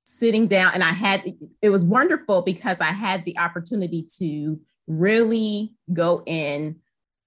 sitting 0.05 0.47
down 0.47 0.71
and 0.73 0.83
I 0.83 0.91
had 0.91 1.33
it 1.61 1.69
was 1.69 1.83
wonderful 1.83 2.41
because 2.41 2.81
I 2.81 2.91
had 2.91 3.25
the 3.25 3.37
opportunity 3.37 4.07
to 4.19 4.59
really 4.87 5.73
go 5.91 6.23
in 6.25 6.79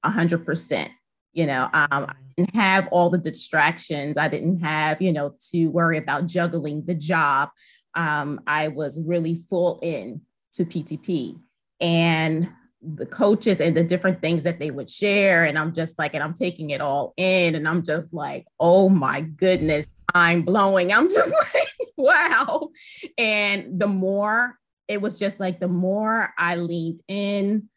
100% 0.05 0.89
You 1.33 1.47
know, 1.47 1.65
um, 1.65 1.89
I 1.91 2.15
didn't 2.39 2.55
have 2.55 2.89
all 2.89 3.11
the 3.11 3.19
distractions. 3.19 4.17
I 4.17 4.29
didn't 4.29 4.61
have, 4.61 5.03
you 5.03 5.13
know, 5.13 5.35
to 5.51 5.67
worry 5.67 5.99
about 5.99 6.27
juggling 6.27 6.85
the 6.87 6.95
job. 6.95 7.51
Um, 7.95 8.41
I 8.47 8.69
was 8.69 9.03
really 9.05 9.35
full 9.35 9.81
in 9.83 10.21
to 10.53 10.65
PTP. 10.65 11.41
And 11.81 12.49
the 12.81 13.07
coaches 13.07 13.61
and 13.61 13.77
the 13.77 13.83
different 13.83 14.21
things 14.21 14.45
that 14.45 14.61
they 14.61 14.71
would 14.71 14.89
share. 14.89 15.45
And 15.45 15.59
I'm 15.59 15.73
just 15.73 15.99
like, 15.99 16.15
and 16.15 16.23
I'm 16.23 16.35
taking 16.35 16.71
it 16.71 16.81
all 16.81 17.13
in. 17.17 17.57
And 17.57 17.67
I'm 17.67 17.83
just 17.83 18.15
like, 18.15 18.47
oh 18.61 18.89
my 18.89 19.21
goodness, 19.21 19.89
I'm 20.15 20.43
blowing. 20.43 20.93
I'm 20.93 21.11
just 21.13 21.33
like, 21.33 21.69
wow. 21.97 22.71
And 23.17 23.81
the 23.81 23.89
more 23.89 24.57
it 24.87 25.03
was 25.03 25.19
just 25.19 25.41
like, 25.41 25.59
the 25.59 25.69
more 25.69 26.33
I 26.39 26.55
leaned 26.55 27.03
in, 27.09 27.69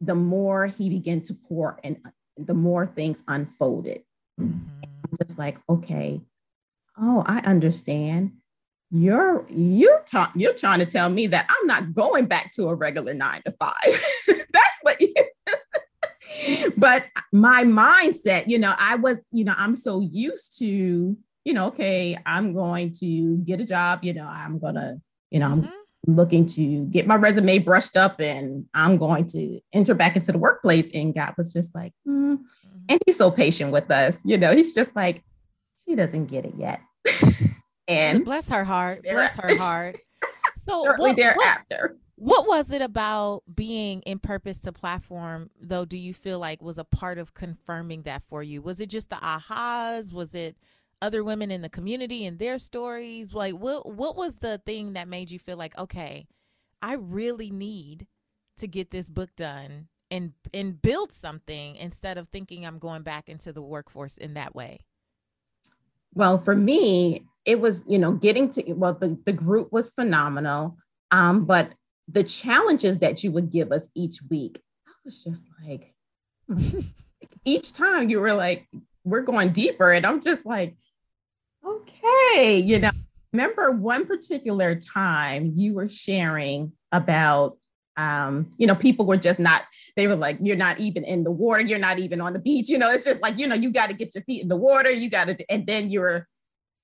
the 0.00 0.14
more 0.14 0.66
he 0.66 0.88
began 0.88 1.20
to 1.22 1.34
pour 1.34 1.80
and 1.82 1.98
the 2.36 2.54
more 2.54 2.86
things 2.86 3.24
unfolded. 3.28 4.02
Mm-hmm. 4.40 4.58
I'm 5.10 5.18
just 5.26 5.38
like, 5.38 5.58
okay, 5.68 6.20
oh, 6.98 7.24
I 7.26 7.38
understand 7.40 8.32
you're 8.90 9.44
you're 9.50 10.02
ta- 10.06 10.32
you're 10.36 10.54
trying 10.54 10.78
to 10.78 10.86
tell 10.86 11.08
me 11.08 11.26
that 11.26 11.48
I'm 11.48 11.66
not 11.66 11.92
going 11.92 12.26
back 12.26 12.52
to 12.52 12.68
a 12.68 12.74
regular 12.74 13.14
nine 13.14 13.42
to 13.44 13.52
five. 13.58 13.74
That's 14.26 14.78
what. 14.82 15.00
You- 15.00 15.14
but 16.76 17.04
my 17.32 17.64
mindset, 17.64 18.48
you 18.48 18.58
know, 18.58 18.74
I 18.78 18.96
was, 18.96 19.24
you 19.32 19.44
know, 19.44 19.54
I'm 19.56 19.74
so 19.74 20.00
used 20.00 20.58
to, 20.58 21.16
you 21.44 21.52
know, 21.52 21.66
okay, 21.66 22.18
I'm 22.26 22.52
going 22.52 22.92
to 23.00 23.38
get 23.38 23.60
a 23.60 23.64
job. 23.64 24.00
You 24.02 24.14
know, 24.14 24.26
I'm 24.26 24.58
gonna, 24.58 25.00
you 25.30 25.40
know, 25.40 25.46
I'm 25.46 25.62
mm-hmm. 25.62 25.70
Looking 26.06 26.46
to 26.46 26.84
get 26.86 27.06
my 27.06 27.16
resume 27.16 27.58
brushed 27.58 27.96
up, 27.96 28.20
and 28.20 28.66
I'm 28.74 28.96
going 28.96 29.26
to 29.26 29.60
enter 29.72 29.94
back 29.94 30.16
into 30.16 30.32
the 30.32 30.38
workplace. 30.38 30.94
And 30.94 31.14
God 31.14 31.34
was 31.36 31.52
just 31.52 31.74
like, 31.74 31.92
mm. 32.06 32.36
mm-hmm. 32.36 32.44
and 32.88 33.00
He's 33.06 33.18
so 33.18 33.30
patient 33.30 33.72
with 33.72 33.90
us. 33.90 34.24
You 34.24 34.38
know, 34.38 34.52
He's 34.52 34.74
just 34.74 34.96
like, 34.96 35.22
she 35.84 35.94
doesn't 35.94 36.26
get 36.26 36.44
it 36.44 36.54
yet. 36.56 36.80
And 37.88 38.24
bless 38.24 38.48
her 38.48 38.64
heart. 38.64 39.02
Bless 39.04 39.36
her 39.36 39.56
heart. 39.62 39.98
So 40.68 40.82
shortly 40.82 41.10
what, 41.10 41.16
thereafter. 41.16 41.96
What, 42.16 42.46
what 42.46 42.48
was 42.48 42.72
it 42.72 42.82
about 42.82 43.42
being 43.54 44.00
in 44.02 44.18
purpose 44.18 44.60
to 44.60 44.72
platform 44.72 45.50
though 45.60 45.84
do 45.84 45.96
you 45.96 46.14
feel 46.14 46.38
like 46.38 46.62
was 46.62 46.78
a 46.78 46.84
part 46.84 47.18
of 47.18 47.34
confirming 47.34 48.02
that 48.02 48.22
for 48.28 48.42
you? 48.42 48.62
Was 48.62 48.80
it 48.80 48.88
just 48.88 49.10
the 49.10 49.16
ahas? 49.16 50.12
Was 50.12 50.34
it 50.34 50.56
other 51.02 51.22
women 51.22 51.50
in 51.50 51.62
the 51.62 51.68
community 51.68 52.24
and 52.26 52.38
their 52.38 52.58
stories? 52.58 53.32
Like 53.32 53.54
what 53.54 53.92
what 53.92 54.16
was 54.16 54.36
the 54.36 54.58
thing 54.64 54.94
that 54.94 55.08
made 55.08 55.30
you 55.30 55.38
feel 55.38 55.56
like, 55.56 55.76
okay, 55.78 56.26
I 56.82 56.94
really 56.94 57.50
need 57.50 58.06
to 58.58 58.66
get 58.66 58.90
this 58.90 59.10
book 59.10 59.30
done 59.36 59.88
and 60.10 60.32
and 60.54 60.80
build 60.80 61.12
something 61.12 61.76
instead 61.76 62.18
of 62.18 62.28
thinking 62.28 62.64
I'm 62.64 62.78
going 62.78 63.02
back 63.02 63.28
into 63.28 63.52
the 63.52 63.62
workforce 63.62 64.16
in 64.16 64.34
that 64.34 64.54
way? 64.54 64.80
Well, 66.14 66.38
for 66.38 66.56
me, 66.56 67.26
it 67.44 67.60
was, 67.60 67.84
you 67.86 67.98
know, 67.98 68.12
getting 68.12 68.48
to, 68.50 68.72
well, 68.72 68.94
the, 68.94 69.18
the 69.26 69.34
group 69.34 69.70
was 69.70 69.90
phenomenal. 69.90 70.78
Um, 71.10 71.44
but 71.44 71.74
the 72.08 72.24
challenges 72.24 73.00
that 73.00 73.22
you 73.22 73.30
would 73.32 73.50
give 73.50 73.70
us 73.70 73.90
each 73.94 74.20
week, 74.30 74.62
I 74.88 74.92
was 75.04 75.22
just 75.22 75.46
like, 75.62 75.94
each 77.44 77.72
time 77.74 78.08
you 78.08 78.20
were 78.20 78.32
like, 78.32 78.66
we're 79.04 79.20
going 79.20 79.50
deeper. 79.50 79.92
And 79.92 80.06
I'm 80.06 80.22
just 80.22 80.46
like, 80.46 80.76
okay, 81.66 82.58
you 82.58 82.78
know, 82.78 82.90
remember 83.32 83.72
one 83.72 84.06
particular 84.06 84.74
time 84.74 85.52
you 85.54 85.74
were 85.74 85.88
sharing 85.88 86.72
about 86.92 87.56
um, 87.96 88.50
you 88.58 88.66
know, 88.66 88.74
people 88.74 89.06
were 89.06 89.16
just 89.16 89.40
not, 89.40 89.62
they 89.96 90.06
were 90.06 90.16
like, 90.16 90.36
you're 90.40 90.54
not 90.54 90.78
even 90.80 91.02
in 91.02 91.24
the 91.24 91.30
water, 91.30 91.62
you're 91.62 91.78
not 91.78 91.98
even 91.98 92.20
on 92.20 92.34
the 92.34 92.38
beach, 92.38 92.68
you 92.68 92.76
know, 92.76 92.92
it's 92.92 93.04
just 93.04 93.22
like, 93.22 93.38
you 93.38 93.46
know, 93.46 93.54
you 93.54 93.72
got 93.72 93.88
to 93.88 93.94
get 93.94 94.14
your 94.14 94.22
feet 94.24 94.42
in 94.42 94.48
the 94.48 94.56
water, 94.56 94.90
you 94.90 95.08
got 95.08 95.28
to, 95.28 95.50
and 95.50 95.66
then 95.66 95.90
you're 95.90 96.28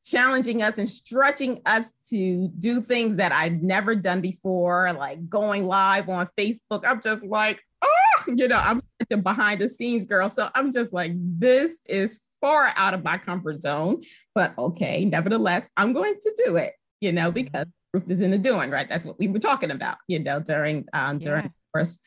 challenging 0.05 0.63
us 0.63 0.79
and 0.79 0.89
stretching 0.89 1.61
us 1.67 1.93
to 2.09 2.49
do 2.59 2.81
things 2.81 3.17
that 3.17 3.31
I'd 3.31 3.63
never 3.63 3.95
done 3.95 4.21
before, 4.21 4.93
like 4.95 5.29
going 5.29 5.67
live 5.67 6.09
on 6.09 6.29
Facebook. 6.39 6.85
I'm 6.87 7.01
just 7.01 7.25
like, 7.25 7.61
oh, 7.85 8.33
you 8.35 8.49
know, 8.49 8.59
I'm 8.59 8.81
behind 9.23 9.61
the 9.61 9.69
scenes 9.69 10.07
girl. 10.07 10.29
So 10.29 10.49
I'm 10.55 10.73
just 10.73 10.93
like, 10.93 11.13
this 11.15 11.79
is 11.87 12.23
far 12.43 12.73
out 12.77 12.93
of 12.93 13.03
my 13.03 13.17
comfort 13.17 13.63
zone. 13.63 14.03
But 14.35 14.53
okay, 14.59 15.07
nevertheless, 15.07 15.69
I'm 15.79 15.95
going 15.95 16.17
to 16.21 16.43
do 16.45 16.57
it, 16.57 16.73
you 17.01 17.13
know, 17.13 17.31
because 17.31 17.65
proof 17.93 18.05
is 18.09 18.21
in 18.21 18.31
the 18.31 18.39
doing, 18.39 18.71
right? 18.71 18.89
That's 18.89 19.07
what 19.07 19.19
we 19.19 19.29
were 19.29 19.39
talking 19.39 19.71
about, 19.71 19.97
you 20.09 20.19
know, 20.19 20.41
during 20.41 20.85
um 20.93 21.19
during 21.19 21.45
yeah. 21.45 21.49
the 21.49 21.79
course 21.79 21.99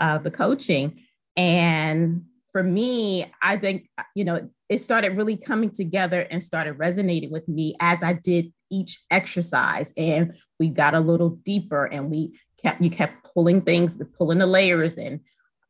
of 0.00 0.24
the 0.24 0.30
coaching. 0.32 1.00
And 1.36 2.24
for 2.52 2.62
me, 2.62 3.24
I 3.40 3.56
think, 3.56 3.88
you 4.14 4.24
know, 4.24 4.50
it 4.68 4.78
started 4.78 5.16
really 5.16 5.36
coming 5.36 5.70
together 5.70 6.20
and 6.30 6.42
started 6.42 6.74
resonating 6.74 7.30
with 7.30 7.48
me 7.48 7.74
as 7.80 8.02
I 8.02 8.12
did 8.12 8.52
each 8.70 9.02
exercise. 9.10 9.92
And 9.96 10.36
we 10.58 10.68
got 10.68 10.94
a 10.94 11.00
little 11.00 11.30
deeper 11.30 11.86
and 11.86 12.10
we 12.10 12.38
kept, 12.60 12.82
you 12.82 12.90
kept 12.90 13.24
pulling 13.32 13.62
things, 13.62 14.00
pulling 14.18 14.38
the 14.38 14.46
layers 14.46 14.98
and 14.98 15.20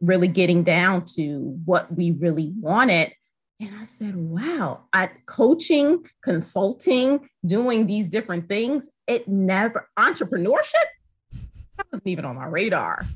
really 0.00 0.28
getting 0.28 0.64
down 0.64 1.04
to 1.14 1.56
what 1.64 1.94
we 1.94 2.10
really 2.10 2.52
wanted. 2.58 3.12
And 3.62 3.76
I 3.80 3.84
said, 3.84 4.16
wow, 4.16 4.86
I 4.92 5.08
coaching, 5.26 6.04
consulting, 6.20 7.28
doing 7.46 7.86
these 7.86 8.08
different 8.08 8.48
things, 8.48 8.90
it 9.06 9.28
never 9.28 9.88
entrepreneurship, 9.96 10.88
that 11.76 11.86
wasn't 11.92 12.08
even 12.08 12.24
on 12.24 12.34
my 12.34 12.46
radar. 12.46 13.06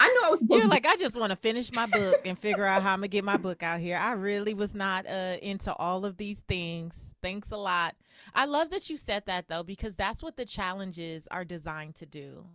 I 0.00 0.08
knew 0.08 0.22
I 0.24 0.30
was 0.30 0.46
You're 0.48 0.66
like, 0.66 0.86
I 0.86 0.96
just 0.96 1.20
want 1.20 1.32
to 1.32 1.36
finish 1.36 1.70
my 1.74 1.84
book 1.86 2.14
and 2.24 2.38
figure 2.38 2.64
out 2.64 2.82
how 2.82 2.94
I'm 2.94 3.00
gonna 3.00 3.08
get 3.08 3.24
my 3.24 3.36
book 3.36 3.62
out 3.62 3.78
here. 3.78 3.98
I 3.98 4.12
really 4.12 4.54
was 4.54 4.74
not 4.74 5.06
uh, 5.06 5.36
into 5.42 5.74
all 5.74 6.06
of 6.06 6.16
these 6.16 6.38
things. 6.48 6.94
Thanks 7.20 7.50
a 7.50 7.56
lot. 7.58 7.94
I 8.34 8.46
love 8.46 8.70
that 8.70 8.88
you 8.88 8.96
said 8.96 9.24
that 9.26 9.48
though, 9.48 9.64
because 9.64 9.96
that's 9.96 10.22
what 10.22 10.38
the 10.38 10.46
challenges 10.46 11.28
are 11.30 11.44
designed 11.44 11.96
to 11.96 12.06
do. 12.06 12.46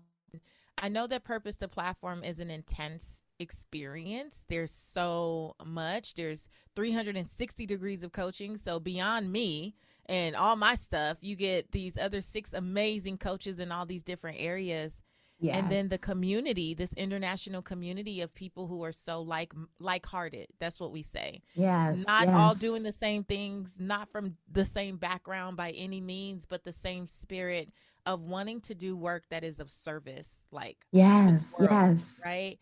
I 0.79 0.89
know 0.89 1.05
that 1.05 1.25
purpose 1.25 1.57
to 1.57 1.67
platform 1.67 2.23
is 2.23 2.39
an 2.39 2.49
intense 2.49 3.22
experience. 3.43 4.43
There's 4.49 4.71
so 4.71 5.55
much. 5.63 6.15
There's 6.15 6.49
360 6.75 7.67
degrees 7.67 8.03
of 8.03 8.11
coaching. 8.11 8.57
So 8.57 8.79
beyond 8.79 9.31
me 9.31 9.75
and 10.07 10.35
all 10.35 10.55
my 10.55 10.73
stuff, 10.75 11.17
you 11.21 11.35
get 11.35 11.71
these 11.71 11.97
other 11.97 12.21
six 12.21 12.53
amazing 12.53 13.19
coaches 13.19 13.59
in 13.59 13.71
all 13.71 13.85
these 13.85 14.03
different 14.03 14.37
areas 14.39 15.03
Yes. 15.43 15.57
And 15.57 15.69
then 15.69 15.87
the 15.89 15.97
community, 15.97 16.73
this 16.73 16.93
international 16.93 17.61
community 17.61 18.21
of 18.21 18.33
people 18.33 18.65
who 18.65 18.81
are 18.85 18.93
so 18.93 19.21
like 19.21 19.53
like-hearted. 19.77 20.47
That's 20.59 20.79
what 20.79 20.93
we 20.93 21.03
say. 21.03 21.41
Yes. 21.53 22.07
Not 22.07 22.27
yes. 22.27 22.35
all 22.35 22.53
doing 22.53 22.83
the 22.83 22.93
same 22.93 23.25
things, 23.25 23.77
not 23.77 24.09
from 24.09 24.37
the 24.49 24.63
same 24.63 24.95
background 24.95 25.57
by 25.57 25.71
any 25.71 25.99
means, 25.99 26.45
but 26.45 26.63
the 26.63 26.71
same 26.71 27.05
spirit 27.05 27.73
of 28.05 28.21
wanting 28.21 28.61
to 28.61 28.73
do 28.73 28.95
work 28.95 29.23
that 29.31 29.43
is 29.43 29.59
of 29.59 29.69
service 29.69 30.43
like 30.51 30.77
Yes. 30.93 31.59
World, 31.59 31.71
yes. 31.71 32.21
Right? 32.23 32.59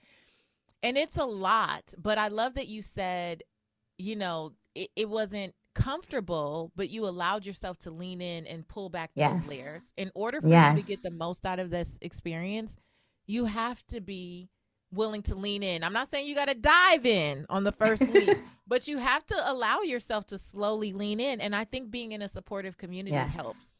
And 0.83 0.97
it's 0.97 1.17
a 1.17 1.25
lot, 1.25 1.93
but 1.97 2.17
I 2.17 2.29
love 2.29 2.55
that 2.55 2.67
you 2.67 2.81
said, 2.81 3.43
you 3.97 4.15
know, 4.15 4.53
it, 4.73 4.89
it 4.95 5.09
wasn't 5.09 5.53
comfortable, 5.75 6.71
but 6.75 6.89
you 6.89 7.05
allowed 7.05 7.45
yourself 7.45 7.77
to 7.79 7.91
lean 7.91 8.21
in 8.21 8.45
and 8.47 8.67
pull 8.67 8.89
back 8.89 9.11
yes. 9.15 9.47
those 9.47 9.49
layers. 9.49 9.93
In 9.97 10.11
order 10.15 10.41
for 10.41 10.47
yes. 10.47 10.75
you 10.75 10.81
to 10.81 10.87
get 10.87 11.11
the 11.11 11.17
most 11.17 11.45
out 11.45 11.59
of 11.59 11.69
this 11.69 11.97
experience, 12.01 12.77
you 13.27 13.45
have 13.45 13.85
to 13.87 14.01
be 14.01 14.49
willing 14.91 15.23
to 15.23 15.35
lean 15.35 15.63
in. 15.63 15.83
I'm 15.83 15.93
not 15.93 16.09
saying 16.09 16.27
you 16.27 16.35
got 16.35 16.49
to 16.49 16.55
dive 16.55 17.05
in 17.05 17.45
on 17.49 17.63
the 17.63 17.71
first 17.71 18.07
week, 18.13 18.37
but 18.67 18.87
you 18.87 18.97
have 18.97 19.25
to 19.27 19.51
allow 19.51 19.81
yourself 19.81 20.25
to 20.27 20.37
slowly 20.37 20.93
lean 20.93 21.19
in. 21.19 21.39
And 21.39 21.55
I 21.55 21.63
think 21.63 21.91
being 21.91 22.11
in 22.11 22.21
a 22.21 22.27
supportive 22.27 22.77
community 22.77 23.15
yes. 23.15 23.33
helps. 23.33 23.70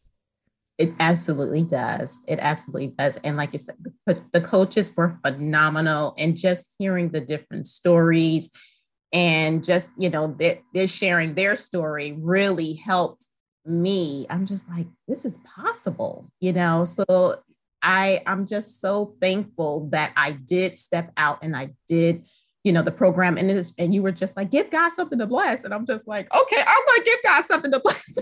It 0.78 0.94
absolutely 1.00 1.64
does. 1.64 2.22
It 2.28 2.40
absolutely 2.40 2.96
does. 2.98 3.18
And 3.18 3.38
like 3.38 3.52
you 3.52 3.60
said, 3.60 3.76
the, 4.08 4.42
coaches 4.42 4.96
were 4.98 5.20
phenomenal. 5.24 6.16
And 6.18 6.36
just 6.36 6.74
hearing 6.80 7.10
the 7.10 7.22
different 7.22 7.68
stories 7.68 8.50
and 9.14 9.64
just 9.64 9.92
you 9.98 10.10
know 10.10 10.36
they're, 10.38 10.60
they're 10.74 10.88
sharing 10.88 11.34
their 11.34 11.56
story 11.56 12.14
really 12.20 12.74
helped 12.74 13.28
me 13.66 14.26
i'm 14.30 14.46
just 14.46 14.70
like 14.70 14.88
this 15.08 15.26
is 15.26 15.40
possible 15.40 16.26
you 16.40 16.54
know 16.54 16.86
so 16.86 17.36
i 17.84 18.22
i'm 18.26 18.46
just 18.46 18.82
so 18.82 19.16
thankful 19.22 19.90
that 19.92 20.12
i 20.16 20.32
did 20.32 20.76
step 20.76 21.12
out 21.18 21.40
and 21.42 21.56
i 21.56 21.70
did 21.88 22.24
you 22.64 22.72
know 22.72 22.82
the 22.82 22.92
program 22.92 23.38
and 23.38 23.52
it 23.52 23.58
is 23.58 23.74
and 23.78 23.94
you 23.94 24.02
were 24.02 24.12
just 24.12 24.38
like 24.38 24.50
give 24.50 24.70
god 24.72 24.90
something 24.90 25.20
to 25.20 25.28
bless 25.28 25.64
and 25.64 25.74
i'm 25.74 25.86
just 25.86 26.08
like 26.08 26.34
okay 26.34 26.62
i'm 26.62 26.84
gonna 26.88 27.04
give 27.04 27.20
god 27.24 27.44
something 27.44 27.72
to 27.72 27.80
bless 27.80 28.18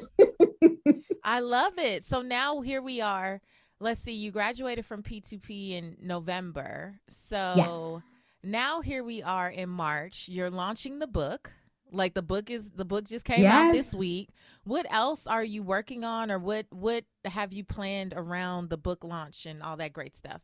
i 1.23 1.39
love 1.39 1.73
it 1.77 2.03
so 2.03 2.21
now 2.21 2.61
here 2.61 2.81
we 2.81 3.01
are 3.01 3.41
let's 3.79 3.99
see 3.99 4.13
you 4.13 4.31
graduated 4.31 4.85
from 4.85 5.03
p2p 5.03 5.71
in 5.71 5.95
november 6.01 6.99
so 7.07 7.53
yes 7.55 8.01
now 8.43 8.81
here 8.81 9.03
we 9.03 9.21
are 9.21 9.49
in 9.49 9.69
March. 9.69 10.27
You're 10.29 10.49
launching 10.49 10.99
the 10.99 11.07
book. 11.07 11.51
Like 11.91 12.13
the 12.13 12.21
book 12.21 12.49
is 12.49 12.69
the 12.71 12.85
book 12.85 13.05
just 13.05 13.25
came 13.25 13.41
yes. 13.41 13.53
out 13.53 13.73
this 13.73 13.93
week. 13.93 14.29
What 14.63 14.85
else 14.91 15.25
are 15.25 15.43
you 15.43 15.63
working 15.63 16.03
on 16.03 16.29
or 16.29 16.37
what 16.37 16.67
what 16.69 17.03
have 17.25 17.51
you 17.51 17.63
planned 17.63 18.13
around 18.15 18.69
the 18.69 18.77
book 18.77 19.03
launch 19.03 19.45
and 19.45 19.63
all 19.63 19.75
that 19.77 19.91
great 19.93 20.15
stuff? 20.15 20.41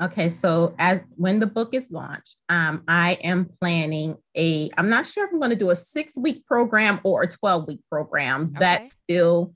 Okay, 0.00 0.28
so 0.28 0.74
as 0.78 1.00
when 1.16 1.38
the 1.38 1.46
book 1.46 1.72
is 1.72 1.90
launched, 1.90 2.36
um, 2.48 2.82
I 2.88 3.12
am 3.22 3.48
planning 3.60 4.16
a. 4.36 4.70
I'm 4.76 4.88
not 4.88 5.06
sure 5.06 5.26
if 5.26 5.32
I'm 5.32 5.38
going 5.38 5.50
to 5.50 5.56
do 5.56 5.70
a 5.70 5.76
six 5.76 6.16
week 6.16 6.46
program 6.46 7.00
or 7.04 7.22
a 7.22 7.28
12 7.28 7.68
week 7.68 7.80
program. 7.90 8.52
Okay. 8.54 8.58
That 8.58 8.92
still, 8.92 9.54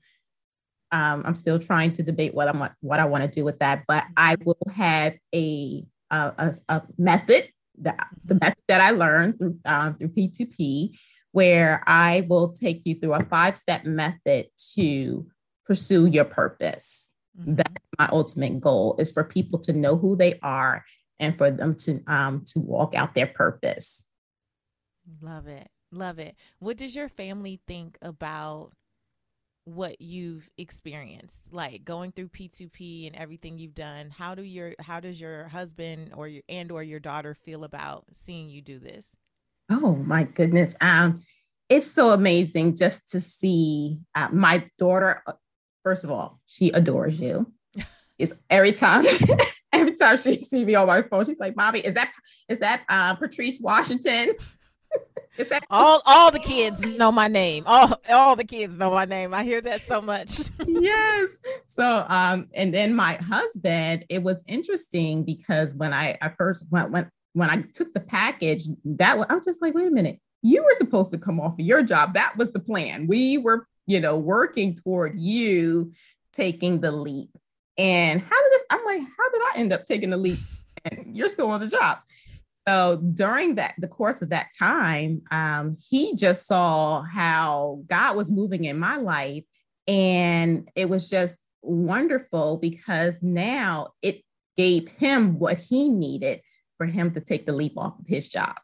um, 0.91 1.23
I'm 1.25 1.35
still 1.35 1.59
trying 1.59 1.93
to 1.93 2.03
debate 2.03 2.33
what 2.33 2.47
I'm 2.47 2.69
what 2.81 2.99
I 2.99 3.05
want 3.05 3.23
to 3.23 3.29
do 3.29 3.45
with 3.45 3.59
that. 3.59 3.83
But 3.87 4.05
I 4.17 4.35
mm-hmm. 4.35 4.43
will 4.45 4.73
have 4.73 5.15
a 5.33 5.85
a, 6.09 6.53
a 6.69 6.81
method 6.97 7.49
that 7.79 8.07
the 8.25 8.35
mm-hmm. 8.35 8.45
method 8.45 8.63
that 8.67 8.81
I 8.81 8.91
learned 8.91 9.37
through 9.37 9.59
um, 9.65 9.95
through 9.95 10.09
P2P, 10.09 10.97
where 11.31 11.83
I 11.87 12.25
will 12.27 12.51
take 12.51 12.85
you 12.85 12.95
through 12.95 13.13
a 13.13 13.25
five 13.25 13.57
step 13.57 13.85
method 13.85 14.47
to 14.75 15.27
pursue 15.65 16.07
your 16.07 16.25
purpose. 16.25 17.13
Mm-hmm. 17.39 17.55
That's 17.55 17.85
my 17.97 18.09
ultimate 18.11 18.59
goal 18.59 18.95
is 18.99 19.11
for 19.11 19.23
people 19.23 19.59
to 19.59 19.73
know 19.73 19.95
who 19.95 20.15
they 20.15 20.39
are 20.41 20.83
and 21.19 21.37
for 21.37 21.51
them 21.51 21.75
to 21.75 22.01
um 22.07 22.43
to 22.47 22.59
walk 22.59 22.95
out 22.95 23.13
their 23.13 23.27
purpose. 23.27 24.05
Love 25.21 25.47
it. 25.47 25.69
Love 25.91 26.19
it. 26.19 26.35
What 26.59 26.77
does 26.77 26.95
your 26.95 27.09
family 27.09 27.61
think 27.67 27.97
about 28.01 28.71
what 29.65 30.01
you've 30.01 30.49
experienced 30.57 31.39
like 31.51 31.85
going 31.85 32.11
through 32.11 32.27
p2p 32.27 33.05
and 33.07 33.15
everything 33.15 33.59
you've 33.59 33.75
done 33.75 34.09
how 34.09 34.33
do 34.33 34.41
your 34.41 34.73
how 34.79 34.99
does 34.99 35.21
your 35.21 35.47
husband 35.49 36.11
or 36.15 36.27
your 36.27 36.41
and 36.49 36.71
or 36.71 36.81
your 36.81 36.99
daughter 36.99 37.35
feel 37.35 37.63
about 37.63 38.03
seeing 38.11 38.49
you 38.49 38.61
do 38.61 38.79
this 38.79 39.11
oh 39.69 39.95
my 39.95 40.23
goodness 40.23 40.75
um 40.81 41.21
it's 41.69 41.89
so 41.89 42.09
amazing 42.09 42.75
just 42.75 43.09
to 43.09 43.21
see 43.21 44.01
uh, 44.15 44.27
my 44.31 44.67
daughter 44.79 45.23
First 45.83 46.03
of 46.03 46.11
all, 46.11 46.39
she 46.47 46.69
adores 46.69 47.19
you. 47.19 47.51
It's 48.19 48.33
every 48.51 48.71
time, 48.71 49.03
every 49.73 49.95
time 49.95 50.15
she 50.15 50.37
sees 50.37 50.63
me 50.63 50.75
on 50.75 50.85
my 50.85 51.01
phone, 51.01 51.25
she's 51.25 51.39
like, 51.39 51.55
"Mommy, 51.55 51.79
is 51.79 51.95
that 51.95 52.11
is 52.47 52.59
that 52.59 52.83
uh, 52.87 53.15
Patrice 53.15 53.59
Washington?" 53.59 54.33
is 55.37 55.47
that 55.49 55.63
all 55.69 56.01
all 56.05 56.31
the 56.31 56.39
kids 56.39 56.81
know 56.81 57.11
my 57.11 57.27
name? 57.27 57.63
All 57.67 57.93
all 58.09 58.35
the 58.35 58.43
kids 58.43 58.77
know 58.77 58.91
my 58.91 59.05
name. 59.05 59.33
I 59.33 59.43
hear 59.43 59.61
that 59.61 59.81
so 59.81 60.01
much. 60.01 60.41
yes. 60.67 61.39
So, 61.67 62.05
um, 62.07 62.47
and 62.53 62.73
then 62.73 62.95
my 62.95 63.15
husband, 63.15 64.05
it 64.09 64.23
was 64.23 64.43
interesting 64.47 65.23
because 65.23 65.75
when 65.75 65.93
I 65.93 66.17
I 66.21 66.29
first 66.29 66.65
went 66.71 66.91
when 66.91 67.09
when 67.33 67.49
I 67.49 67.63
took 67.73 67.93
the 67.93 68.01
package, 68.01 68.63
that 68.85 69.17
was 69.17 69.27
I 69.29 69.35
was 69.35 69.45
just 69.45 69.61
like, 69.61 69.73
wait 69.73 69.87
a 69.87 69.91
minute, 69.91 70.19
you 70.41 70.63
were 70.63 70.73
supposed 70.73 71.11
to 71.11 71.17
come 71.17 71.39
off 71.39 71.53
of 71.53 71.59
your 71.59 71.83
job. 71.83 72.13
That 72.13 72.37
was 72.37 72.51
the 72.51 72.59
plan. 72.59 73.07
We 73.07 73.37
were 73.37 73.67
you 73.91 73.99
know, 73.99 74.17
working 74.17 74.73
toward 74.73 75.19
you 75.19 75.91
taking 76.33 76.79
the 76.79 76.91
leap. 76.91 77.29
And 77.77 78.21
how 78.21 78.41
did 78.41 78.51
this? 78.51 78.65
I'm 78.69 78.85
like, 78.85 79.01
how 79.01 79.29
did 79.29 79.41
I 79.41 79.51
end 79.55 79.73
up 79.73 79.85
taking 79.85 80.11
the 80.11 80.17
leap? 80.17 80.39
And 80.85 81.15
you're 81.15 81.29
still 81.29 81.49
on 81.49 81.59
the 81.59 81.67
job. 81.67 81.99
So 82.67 83.01
during 83.13 83.55
that, 83.55 83.73
the 83.77 83.87
course 83.87 84.21
of 84.21 84.29
that 84.29 84.49
time, 84.57 85.23
um, 85.31 85.77
he 85.89 86.15
just 86.15 86.45
saw 86.45 87.01
how 87.01 87.81
God 87.87 88.15
was 88.15 88.31
moving 88.31 88.65
in 88.65 88.77
my 88.77 88.97
life. 88.97 89.43
And 89.87 90.69
it 90.75 90.87
was 90.87 91.09
just 91.09 91.43
wonderful 91.63 92.57
because 92.57 93.23
now 93.23 93.93
it 94.01 94.21
gave 94.57 94.87
him 94.89 95.39
what 95.39 95.57
he 95.57 95.89
needed 95.89 96.41
for 96.77 96.85
him 96.85 97.11
to 97.11 97.21
take 97.21 97.45
the 97.45 97.51
leap 97.51 97.73
off 97.77 97.99
of 97.99 98.07
his 98.07 98.29
job. 98.29 98.55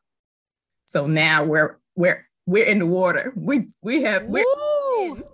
So 0.86 1.08
now 1.08 1.44
we're 1.44 1.80
we're 1.96 2.28
we're 2.46 2.66
in 2.66 2.80
the 2.80 2.86
water. 2.86 3.34
We 3.36 3.68
we 3.82 4.04
have 4.04 4.26
we're, 4.26 4.44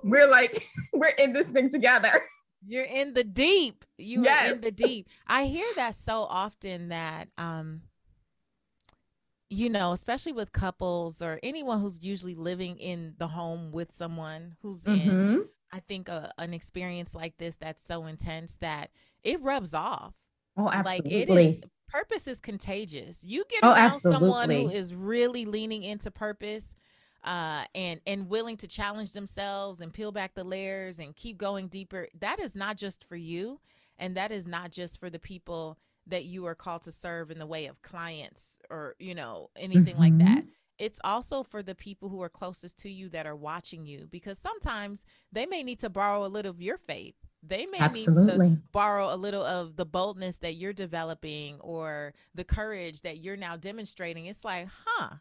we're 0.03 0.29
like 0.29 0.57
we're 0.93 1.13
in 1.19 1.33
this 1.33 1.49
thing 1.49 1.69
together. 1.69 2.11
You're 2.65 2.85
in 2.85 3.13
the 3.13 3.23
deep. 3.25 3.83
You 3.97 4.23
yes. 4.23 4.49
are 4.49 4.55
in 4.55 4.61
the 4.61 4.71
deep. 4.71 5.07
I 5.27 5.45
hear 5.45 5.67
that 5.75 5.95
so 5.95 6.23
often 6.23 6.89
that 6.89 7.27
um 7.37 7.81
you 9.53 9.69
know, 9.69 9.91
especially 9.91 10.33
with 10.33 10.51
couples 10.51 11.21
or 11.21 11.39
anyone 11.43 11.79
who's 11.79 12.01
usually 12.01 12.35
living 12.35 12.77
in 12.77 13.13
the 13.17 13.27
home 13.27 13.71
with 13.71 13.93
someone 13.93 14.55
who's 14.61 14.81
mm-hmm. 14.81 15.09
in 15.09 15.45
I 15.71 15.79
think 15.79 16.07
a, 16.07 16.31
an 16.37 16.53
experience 16.53 17.15
like 17.15 17.37
this 17.37 17.55
that's 17.55 17.83
so 17.83 18.05
intense 18.05 18.57
that 18.59 18.91
it 19.23 19.41
rubs 19.41 19.73
off. 19.73 20.13
Oh, 20.55 20.69
absolutely. 20.71 21.25
Like 21.25 21.29
it 21.29 21.63
is 21.63 21.69
purpose 21.87 22.27
is 22.27 22.39
contagious. 22.39 23.23
You 23.23 23.43
get 23.49 23.59
oh, 23.63 23.71
around 23.71 23.93
someone 23.93 24.49
who 24.49 24.69
is 24.69 24.93
really 24.93 25.45
leaning 25.45 25.83
into 25.83 26.11
purpose 26.11 26.75
uh, 27.23 27.63
and 27.73 28.01
and 28.05 28.27
willing 28.29 28.57
to 28.57 28.67
challenge 28.67 29.13
themselves 29.13 29.81
and 29.81 29.93
peel 29.93 30.11
back 30.11 30.33
the 30.33 30.43
layers 30.43 30.99
and 30.99 31.15
keep 31.15 31.37
going 31.37 31.67
deeper. 31.67 32.07
That 32.19 32.39
is 32.39 32.55
not 32.55 32.77
just 32.77 33.05
for 33.05 33.15
you, 33.15 33.59
and 33.97 34.17
that 34.17 34.31
is 34.31 34.47
not 34.47 34.71
just 34.71 34.99
for 34.99 35.09
the 35.09 35.19
people 35.19 35.77
that 36.07 36.25
you 36.25 36.45
are 36.45 36.55
called 36.55 36.83
to 36.83 36.91
serve 36.91 37.31
in 37.31 37.39
the 37.39 37.45
way 37.45 37.65
of 37.67 37.81
clients 37.81 38.59
or 38.69 38.95
you 38.99 39.15
know 39.15 39.49
anything 39.55 39.95
mm-hmm. 39.95 40.01
like 40.01 40.17
that. 40.19 40.43
It's 40.79 40.99
also 41.03 41.43
for 41.43 41.61
the 41.61 41.75
people 41.75 42.09
who 42.09 42.21
are 42.21 42.29
closest 42.29 42.79
to 42.79 42.89
you 42.89 43.07
that 43.09 43.27
are 43.27 43.35
watching 43.35 43.85
you 43.85 44.07
because 44.09 44.39
sometimes 44.39 45.05
they 45.31 45.45
may 45.45 45.63
need 45.63 45.79
to 45.79 45.89
borrow 45.89 46.25
a 46.25 46.27
little 46.27 46.49
of 46.49 46.61
your 46.61 46.77
faith 46.77 47.15
they 47.45 47.65
may 47.65 47.79
Absolutely. 47.79 48.49
need 48.49 48.55
to 48.55 48.61
borrow 48.71 49.13
a 49.13 49.17
little 49.17 49.43
of 49.43 49.75
the 49.75 49.85
boldness 49.85 50.37
that 50.37 50.55
you're 50.55 50.73
developing 50.73 51.59
or 51.59 52.13
the 52.33 52.45
courage 52.45 53.01
that 53.01 53.17
you're 53.17 53.37
now 53.37 53.57
demonstrating. 53.57 54.27
It's 54.27 54.45
like, 54.45 54.67
huh, 54.85 55.15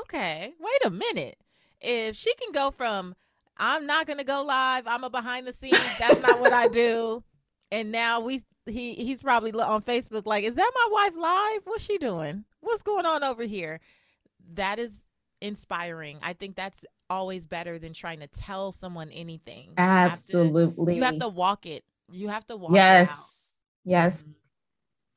okay, 0.00 0.52
wait 0.60 0.84
a 0.84 0.90
minute. 0.90 1.38
If 1.80 2.16
she 2.16 2.34
can 2.34 2.52
go 2.52 2.70
from 2.70 3.14
I'm 3.56 3.86
not 3.86 4.06
gonna 4.06 4.24
go 4.24 4.42
live, 4.42 4.86
I'm 4.86 5.04
a 5.04 5.10
behind 5.10 5.46
the 5.46 5.52
scenes, 5.52 5.98
that's 5.98 6.20
not 6.22 6.38
what 6.38 6.52
I 6.52 6.68
do. 6.72 7.24
And 7.72 7.90
now 7.90 8.20
we 8.20 8.42
he 8.68 8.94
he's 8.94 9.22
probably 9.22 9.52
on 9.52 9.82
Facebook 9.82 10.26
like, 10.26 10.44
is 10.44 10.54
that 10.54 10.70
my 10.74 10.88
wife 10.90 11.16
live? 11.16 11.62
What's 11.64 11.84
she 11.84 11.98
doing? 11.98 12.44
What's 12.60 12.82
going 12.82 13.06
on 13.06 13.24
over 13.24 13.42
here? 13.44 13.80
That 14.54 14.78
is 14.78 15.02
inspiring. 15.40 16.18
I 16.22 16.32
think 16.32 16.56
that's 16.56 16.84
always 17.10 17.46
better 17.46 17.78
than 17.78 17.92
trying 17.92 18.20
to 18.20 18.26
tell 18.26 18.72
someone 18.72 19.10
anything. 19.10 19.72
Absolutely. 19.76 20.96
You 20.96 21.02
have 21.02 21.12
to, 21.12 21.16
you 21.16 21.22
have 21.22 21.32
to 21.32 21.36
walk 21.36 21.66
it. 21.66 21.84
You 22.10 22.28
have 22.28 22.46
to 22.46 22.56
walk 22.56 22.72
yes. 22.72 23.58
Yes. 23.84 24.22
Mm-hmm. 24.22 24.32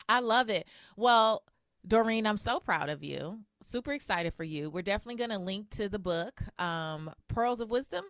I 0.09 0.19
love 0.19 0.49
it. 0.49 0.67
Well, 0.97 1.43
Doreen, 1.87 2.27
I'm 2.27 2.37
so 2.37 2.59
proud 2.59 2.89
of 2.89 3.03
you. 3.03 3.39
Super 3.63 3.93
excited 3.93 4.33
for 4.33 4.43
you. 4.43 4.69
We're 4.69 4.81
definitely 4.81 5.15
going 5.15 5.29
to 5.29 5.39
link 5.39 5.69
to 5.71 5.89
the 5.89 5.99
book, 5.99 6.41
um, 6.59 7.11
Pearls 7.27 7.61
of 7.61 7.69
Wisdom. 7.69 8.05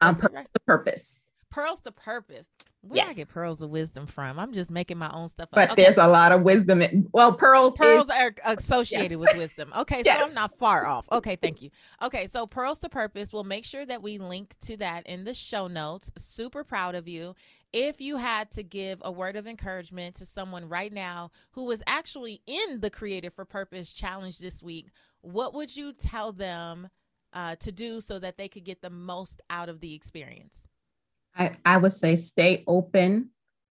Um, 0.00 0.16
Pearls 0.16 0.32
right? 0.34 0.48
Purpose. 0.66 1.21
Pearls 1.52 1.80
to 1.80 1.92
Purpose. 1.92 2.46
Where 2.80 2.96
yes. 2.96 3.10
I 3.10 3.14
get 3.14 3.28
pearls 3.28 3.62
of 3.62 3.70
wisdom 3.70 4.06
from? 4.08 4.40
I'm 4.40 4.52
just 4.52 4.68
making 4.68 4.98
my 4.98 5.10
own 5.14 5.28
stuff. 5.28 5.44
Up. 5.44 5.54
But 5.54 5.70
okay. 5.72 5.82
there's 5.84 5.98
a 5.98 6.08
lot 6.08 6.32
of 6.32 6.42
wisdom. 6.42 6.82
In, 6.82 7.08
well, 7.12 7.32
pearls. 7.32 7.76
Pearls 7.76 8.06
is, 8.06 8.10
are 8.10 8.34
associated 8.46 9.12
yes. 9.12 9.18
with 9.20 9.36
wisdom. 9.36 9.72
Okay, 9.76 10.02
yes. 10.04 10.18
so 10.18 10.28
I'm 10.28 10.34
not 10.34 10.56
far 10.56 10.84
off. 10.84 11.06
Okay, 11.12 11.36
thank 11.36 11.62
you. 11.62 11.70
Okay, 12.02 12.26
so 12.26 12.44
pearls 12.44 12.80
to 12.80 12.88
purpose. 12.88 13.32
We'll 13.32 13.44
make 13.44 13.64
sure 13.64 13.86
that 13.86 14.02
we 14.02 14.18
link 14.18 14.56
to 14.62 14.76
that 14.78 15.06
in 15.06 15.22
the 15.22 15.32
show 15.32 15.68
notes. 15.68 16.10
Super 16.18 16.64
proud 16.64 16.96
of 16.96 17.06
you. 17.06 17.36
If 17.72 18.00
you 18.00 18.16
had 18.16 18.50
to 18.52 18.64
give 18.64 19.00
a 19.04 19.12
word 19.12 19.36
of 19.36 19.46
encouragement 19.46 20.16
to 20.16 20.26
someone 20.26 20.68
right 20.68 20.92
now 20.92 21.30
who 21.52 21.70
is 21.70 21.84
actually 21.86 22.42
in 22.46 22.80
the 22.80 22.90
Created 22.90 23.32
for 23.32 23.44
Purpose 23.44 23.92
challenge 23.92 24.38
this 24.38 24.60
week, 24.60 24.88
what 25.20 25.54
would 25.54 25.74
you 25.74 25.92
tell 25.92 26.32
them 26.32 26.88
uh, 27.32 27.54
to 27.60 27.70
do 27.70 28.00
so 28.00 28.18
that 28.18 28.38
they 28.38 28.48
could 28.48 28.64
get 28.64 28.82
the 28.82 28.90
most 28.90 29.40
out 29.50 29.68
of 29.68 29.78
the 29.78 29.94
experience? 29.94 30.68
I, 31.36 31.52
I 31.64 31.76
would 31.78 31.92
say 31.92 32.14
stay 32.14 32.64
open 32.66 33.30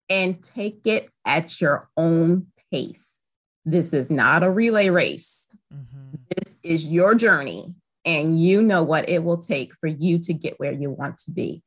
and 0.10 0.41
take 0.41 0.82
it 0.86 1.10
at 1.26 1.62
your 1.62 1.89
own 1.98 2.48
pace. 2.72 3.22
This 3.65 3.93
is 3.93 4.10
not 4.10 4.43
a 4.43 4.50
relay 4.50 4.89
race. 4.89 5.56
Mm-hmm. 5.74 6.15
This 6.36 6.56
is 6.63 6.88
your 6.88 7.13
journey, 7.15 7.76
and 8.06 8.41
you 8.41 8.62
know 8.62 8.84
what 8.84 9.08
it 9.10 9.24
will 9.24 9.38
take 9.38 9.74
for 9.80 9.88
you 9.88 10.17
to 10.19 10.34
get 10.34 10.60
where 10.60 10.72
you 10.72 10.89
want 10.89 11.17
to 11.19 11.32
be. 11.32 11.62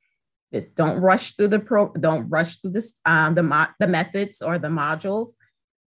Just 0.53 0.75
don't 0.75 1.01
rush 1.01 1.33
through 1.33 1.49
the 1.49 1.61
pro. 1.61 1.93
Don't 1.93 2.29
rush 2.29 2.57
through 2.57 2.73
this 2.73 2.99
um, 3.07 3.35
the 3.35 3.43
mo- 3.43 3.69
the 3.79 3.87
methods 3.87 4.43
or 4.43 4.59
the 4.59 4.69
modules. 4.69 5.29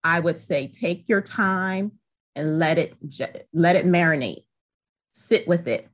I 0.05 0.21
would 0.21 0.39
say 0.39 0.69
take 0.69 1.09
your 1.09 1.21
time 1.21 1.93
and 2.35 2.59
let 2.59 2.79
it 2.79 2.95
let 3.53 3.77
it 3.77 3.87
marinate. 3.87 4.45
Sit 5.13 5.47
with 5.47 5.69
it. 5.69 5.89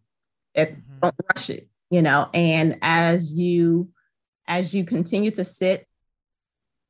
If, 0.54 0.70
mm-hmm. 0.70 0.98
Don't 1.02 1.14
rush 1.34 1.50
it. 1.50 1.68
You 1.90 2.02
know, 2.02 2.28
and 2.34 2.78
as 2.82 3.32
you 3.32 3.90
as 4.48 4.74
you 4.74 4.84
continue 4.84 5.30
to 5.32 5.44
sit, 5.44 5.86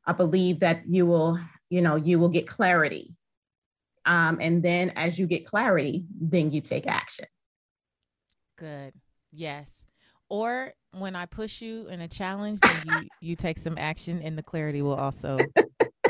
I 0.06 0.12
believe 0.12 0.60
that 0.60 0.88
you 0.88 1.04
will, 1.04 1.38
you 1.68 1.82
know, 1.82 1.96
you 1.96 2.18
will 2.18 2.30
get 2.30 2.46
clarity. 2.46 3.14
Um, 4.06 4.38
and 4.40 4.62
then 4.62 4.90
as 4.96 5.18
you 5.18 5.26
get 5.26 5.44
clarity, 5.44 6.06
then 6.18 6.50
you 6.50 6.62
take 6.62 6.86
action. 6.86 7.26
Good. 8.56 8.94
Yes. 9.32 9.70
Or 10.30 10.72
when 10.92 11.14
I 11.16 11.26
push 11.26 11.60
you 11.60 11.88
in 11.88 12.00
a 12.00 12.08
challenge, 12.08 12.60
then 12.60 12.82
you 12.86 13.08
you 13.20 13.36
take 13.36 13.58
some 13.58 13.76
action, 13.78 14.22
and 14.22 14.38
the 14.38 14.42
clarity 14.42 14.82
will 14.82 14.94
also 14.94 15.38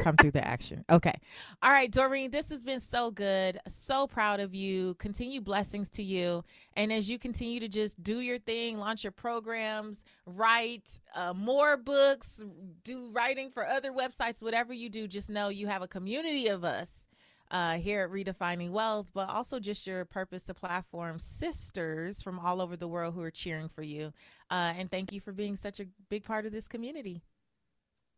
come 0.09 0.17
through 0.17 0.31
the 0.31 0.47
action. 0.47 0.85
Okay. 0.91 1.15
All 1.63 1.71
right, 1.71 1.91
Doreen, 1.91 2.31
this 2.31 2.51
has 2.51 2.63
been 2.63 2.81
so 2.81 3.11
good. 3.11 3.61
So 3.69 4.07
proud 4.07 4.41
of 4.41 4.55
you. 4.55 4.95
Continue 4.95 5.41
blessings 5.41 5.89
to 5.91 6.03
you. 6.03 6.45
And 6.77 6.93
as 6.93 7.11
you 7.11 7.19
continue 7.19 7.61
to 7.61 7.69
just 7.69 8.03
do 8.03 8.21
your 8.21 8.39
thing, 8.39 8.79
launch 8.79 9.05
your 9.05 9.13
programs, 9.13 10.05
write 10.27 10.89
uh, 11.15 11.35
more 11.35 11.77
books, 11.77 12.43
do 12.85 13.11
writing 13.13 13.51
for 13.51 13.67
other 13.67 13.93
websites, 13.93 14.43
whatever 14.43 14.73
you 14.73 14.89
do, 14.89 15.07
just 15.07 15.29
know 15.29 15.49
you 15.49 15.67
have 15.67 15.83
a 15.83 15.89
community 15.89 16.49
of 16.49 16.65
us 16.65 17.07
uh, 17.51 17.75
here 17.75 18.03
at 18.03 18.11
Redefining 18.11 18.71
Wealth, 18.71 19.11
but 19.13 19.29
also 19.29 19.59
just 19.59 19.87
your 19.87 20.05
purpose 20.05 20.43
to 20.45 20.55
platform 20.55 21.19
sisters 21.19 22.23
from 22.23 22.39
all 22.39 22.61
over 22.61 22.77
the 22.77 22.89
world 22.89 23.15
who 23.15 23.23
are 23.23 23.31
cheering 23.31 23.69
for 23.69 23.83
you. 23.83 24.13
Uh, 24.51 24.73
and 24.77 24.91
thank 24.91 25.13
you 25.13 25.21
for 25.21 25.33
being 25.33 25.57
such 25.57 25.81
a 25.81 25.87
big 26.09 26.25
part 26.25 26.47
of 26.47 26.53
this 26.53 26.69
community. 26.69 27.23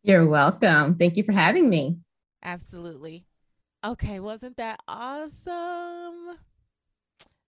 You're 0.02 0.26
welcome. 0.26 0.96
Thank 0.96 1.16
you 1.16 1.24
for 1.24 1.32
having 1.32 1.68
me. 1.68 1.98
Absolutely. 2.42 3.26
Okay, 3.84 4.20
wasn't 4.20 4.56
that 4.56 4.80
awesome? 4.88 6.38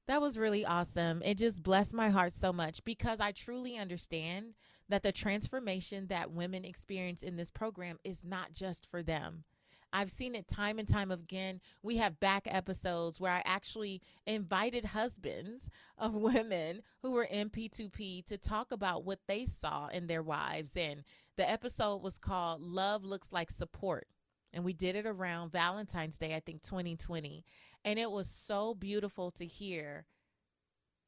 That 0.07 0.21
was 0.21 0.37
really 0.37 0.65
awesome. 0.65 1.23
It 1.25 1.39
just 1.39 1.63
blessed 1.63 1.95
my 1.95 2.11
heart 2.11 2.35
so 2.35 2.53
much 2.53 2.85
because 2.85 3.21
I 3.21 3.33
truly 3.33 3.79
understand 3.79 4.55
that 4.89 5.03
the 5.03 5.13
transformation 5.13 6.09
that 6.09 6.33
women 6.33 6.65
experience 6.65 7.23
in 7.23 7.37
this 7.37 7.51
program 7.51 7.99
is 8.05 8.23
not 8.25 8.53
just 8.53 8.87
for 8.91 9.03
them. 9.03 9.45
I've 9.93 10.11
seen 10.11 10.35
it 10.35 10.49
time 10.49 10.79
and 10.79 10.89
time 10.89 11.11
again. 11.11 11.61
We 11.83 11.99
have 11.99 12.19
back 12.19 12.47
episodes 12.47 13.21
where 13.21 13.33
I 13.33 13.43
actually 13.45 14.01
invited 14.27 14.87
husbands 14.87 15.69
of 15.99 16.15
women 16.15 16.83
who 17.03 17.13
were 17.13 17.25
in 17.25 17.51
P2P 17.51 18.25
to 18.27 18.39
talk 18.39 18.73
about 18.73 19.05
what 19.05 19.21
they 19.29 19.45
saw 19.45 19.89
in 19.89 20.07
their 20.07 20.23
wives. 20.23 20.77
And 20.77 21.05
the 21.37 21.49
episode 21.49 22.03
was 22.03 22.19
called 22.19 22.61
Love 22.61 23.05
Looks 23.05 23.33
Like 23.33 23.51
Support. 23.51 24.07
And 24.53 24.65
we 24.65 24.73
did 24.73 24.97
it 24.97 25.07
around 25.07 25.51
Valentine's 25.51 26.19
Day, 26.19 26.35
I 26.35 26.41
think 26.41 26.63
2020. 26.63 27.45
And 27.85 27.99
it 27.99 28.11
was 28.11 28.29
so 28.29 28.75
beautiful 28.75 29.31
to 29.33 29.47
hear 29.47 30.07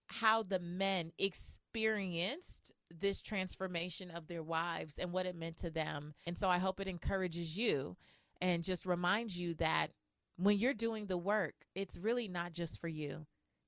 how 0.06 0.42
the 0.42 0.58
men 0.58 1.12
experienced 1.18 2.72
this 2.90 3.22
transformation 3.22 4.10
of 4.10 4.26
their 4.26 4.42
wives 4.42 4.98
and 4.98 5.12
what 5.12 5.26
it 5.26 5.36
meant 5.36 5.58
to 5.58 5.70
them. 5.70 6.14
And 6.26 6.36
so 6.36 6.48
I 6.48 6.58
hope 6.58 6.80
it 6.80 6.88
encourages 6.88 7.56
you 7.56 7.96
and 8.40 8.64
just 8.64 8.86
reminds 8.86 9.36
you 9.36 9.54
that 9.54 9.88
when 10.36 10.58
you're 10.58 10.74
doing 10.74 11.06
the 11.06 11.18
work, 11.18 11.54
it's 11.74 11.96
really 11.96 12.28
not 12.28 12.52
just 12.52 12.80
for 12.80 12.88
you. 12.88 13.26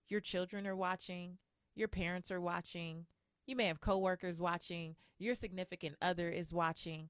Your 0.08 0.20
children 0.20 0.66
are 0.66 0.76
watching, 0.76 1.38
your 1.74 1.88
parents 1.88 2.30
are 2.30 2.40
watching, 2.40 3.06
you 3.46 3.56
may 3.56 3.66
have 3.66 3.80
coworkers 3.80 4.40
watching, 4.40 4.96
your 5.18 5.34
significant 5.34 5.96
other 6.02 6.28
is 6.28 6.52
watching, 6.52 7.08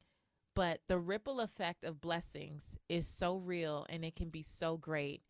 but 0.55 0.81
the 0.89 0.99
ripple 0.99 1.41
effect 1.41 1.85
of 1.85 2.01
blessings 2.01 2.77
is 2.89 3.07
so 3.07 3.37
real 3.37 3.87
and 3.89 4.05
it 4.05 4.17
can 4.17 4.29
be 4.29 4.43
so 4.43 4.77
great. 4.77 5.23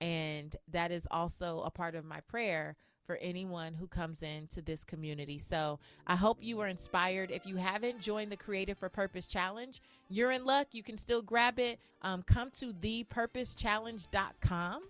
And 0.00 0.56
that 0.68 0.90
is 0.90 1.06
also 1.10 1.60
a 1.60 1.70
part 1.70 1.94
of 1.94 2.04
my 2.04 2.20
prayer 2.20 2.76
for 3.06 3.16
anyone 3.16 3.74
who 3.74 3.86
comes 3.86 4.22
into 4.22 4.62
this 4.62 4.84
community. 4.84 5.38
So 5.38 5.78
I 6.06 6.16
hope 6.16 6.38
you 6.40 6.56
were 6.56 6.68
inspired. 6.68 7.30
If 7.30 7.46
you 7.46 7.56
haven't 7.56 8.00
joined 8.00 8.32
the 8.32 8.36
Created 8.36 8.78
for 8.78 8.88
Purpose 8.88 9.26
Challenge, 9.26 9.82
you're 10.08 10.30
in 10.30 10.44
luck. 10.44 10.68
You 10.72 10.82
can 10.82 10.96
still 10.96 11.22
grab 11.22 11.58
it. 11.58 11.78
Um, 12.02 12.22
come 12.22 12.50
to 12.52 12.72
thepurposechallenge.com 12.72 14.82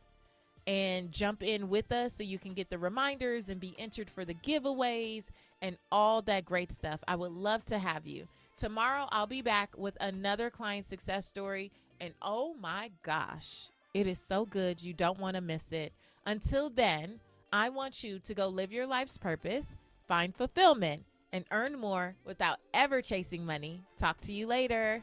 and 0.67 1.11
jump 1.11 1.43
in 1.43 1.69
with 1.69 1.91
us 1.91 2.15
so 2.15 2.23
you 2.23 2.39
can 2.39 2.55
get 2.55 2.71
the 2.71 2.79
reminders 2.79 3.49
and 3.49 3.61
be 3.61 3.75
entered 3.79 4.09
for 4.09 4.25
the 4.25 4.35
giveaways 4.35 5.29
and 5.63 5.79
all 5.91 6.21
that 6.23 6.45
great 6.45 6.71
stuff. 6.71 7.01
I 7.09 7.17
would 7.17 7.33
love 7.33 7.65
to 7.67 7.79
have 7.79 8.07
you. 8.07 8.29
Tomorrow, 8.59 9.09
I'll 9.11 9.27
be 9.27 9.41
back 9.41 9.71
with 9.79 9.97
another 10.01 10.51
client 10.51 10.85
success 10.85 11.25
story. 11.25 11.73
And 12.01 12.13
oh 12.21 12.55
my 12.61 12.91
gosh, 13.03 13.71
it 13.95 14.07
is 14.07 14.19
so 14.19 14.45
good. 14.45 14.83
You 14.83 14.93
don't 14.93 15.19
want 15.19 15.37
to 15.37 15.41
miss 15.41 15.73
it. 15.73 15.93
Until 16.27 16.69
then, 16.69 17.21
I 17.53 17.69
want 17.69 18.05
you 18.05 18.19
to 18.19 18.35
go 18.35 18.49
live 18.49 18.73
your 18.73 18.87
life's 18.87 19.19
purpose, 19.19 19.77
find 20.09 20.35
fulfillment, 20.35 21.05
and 21.33 21.45
earn 21.51 21.79
more 21.79 22.17
without 22.25 22.59
ever 22.75 23.01
chasing 23.01 23.47
money. 23.47 23.83
Talk 23.99 24.21
to 24.23 24.33
you 24.33 24.47
later. 24.47 25.03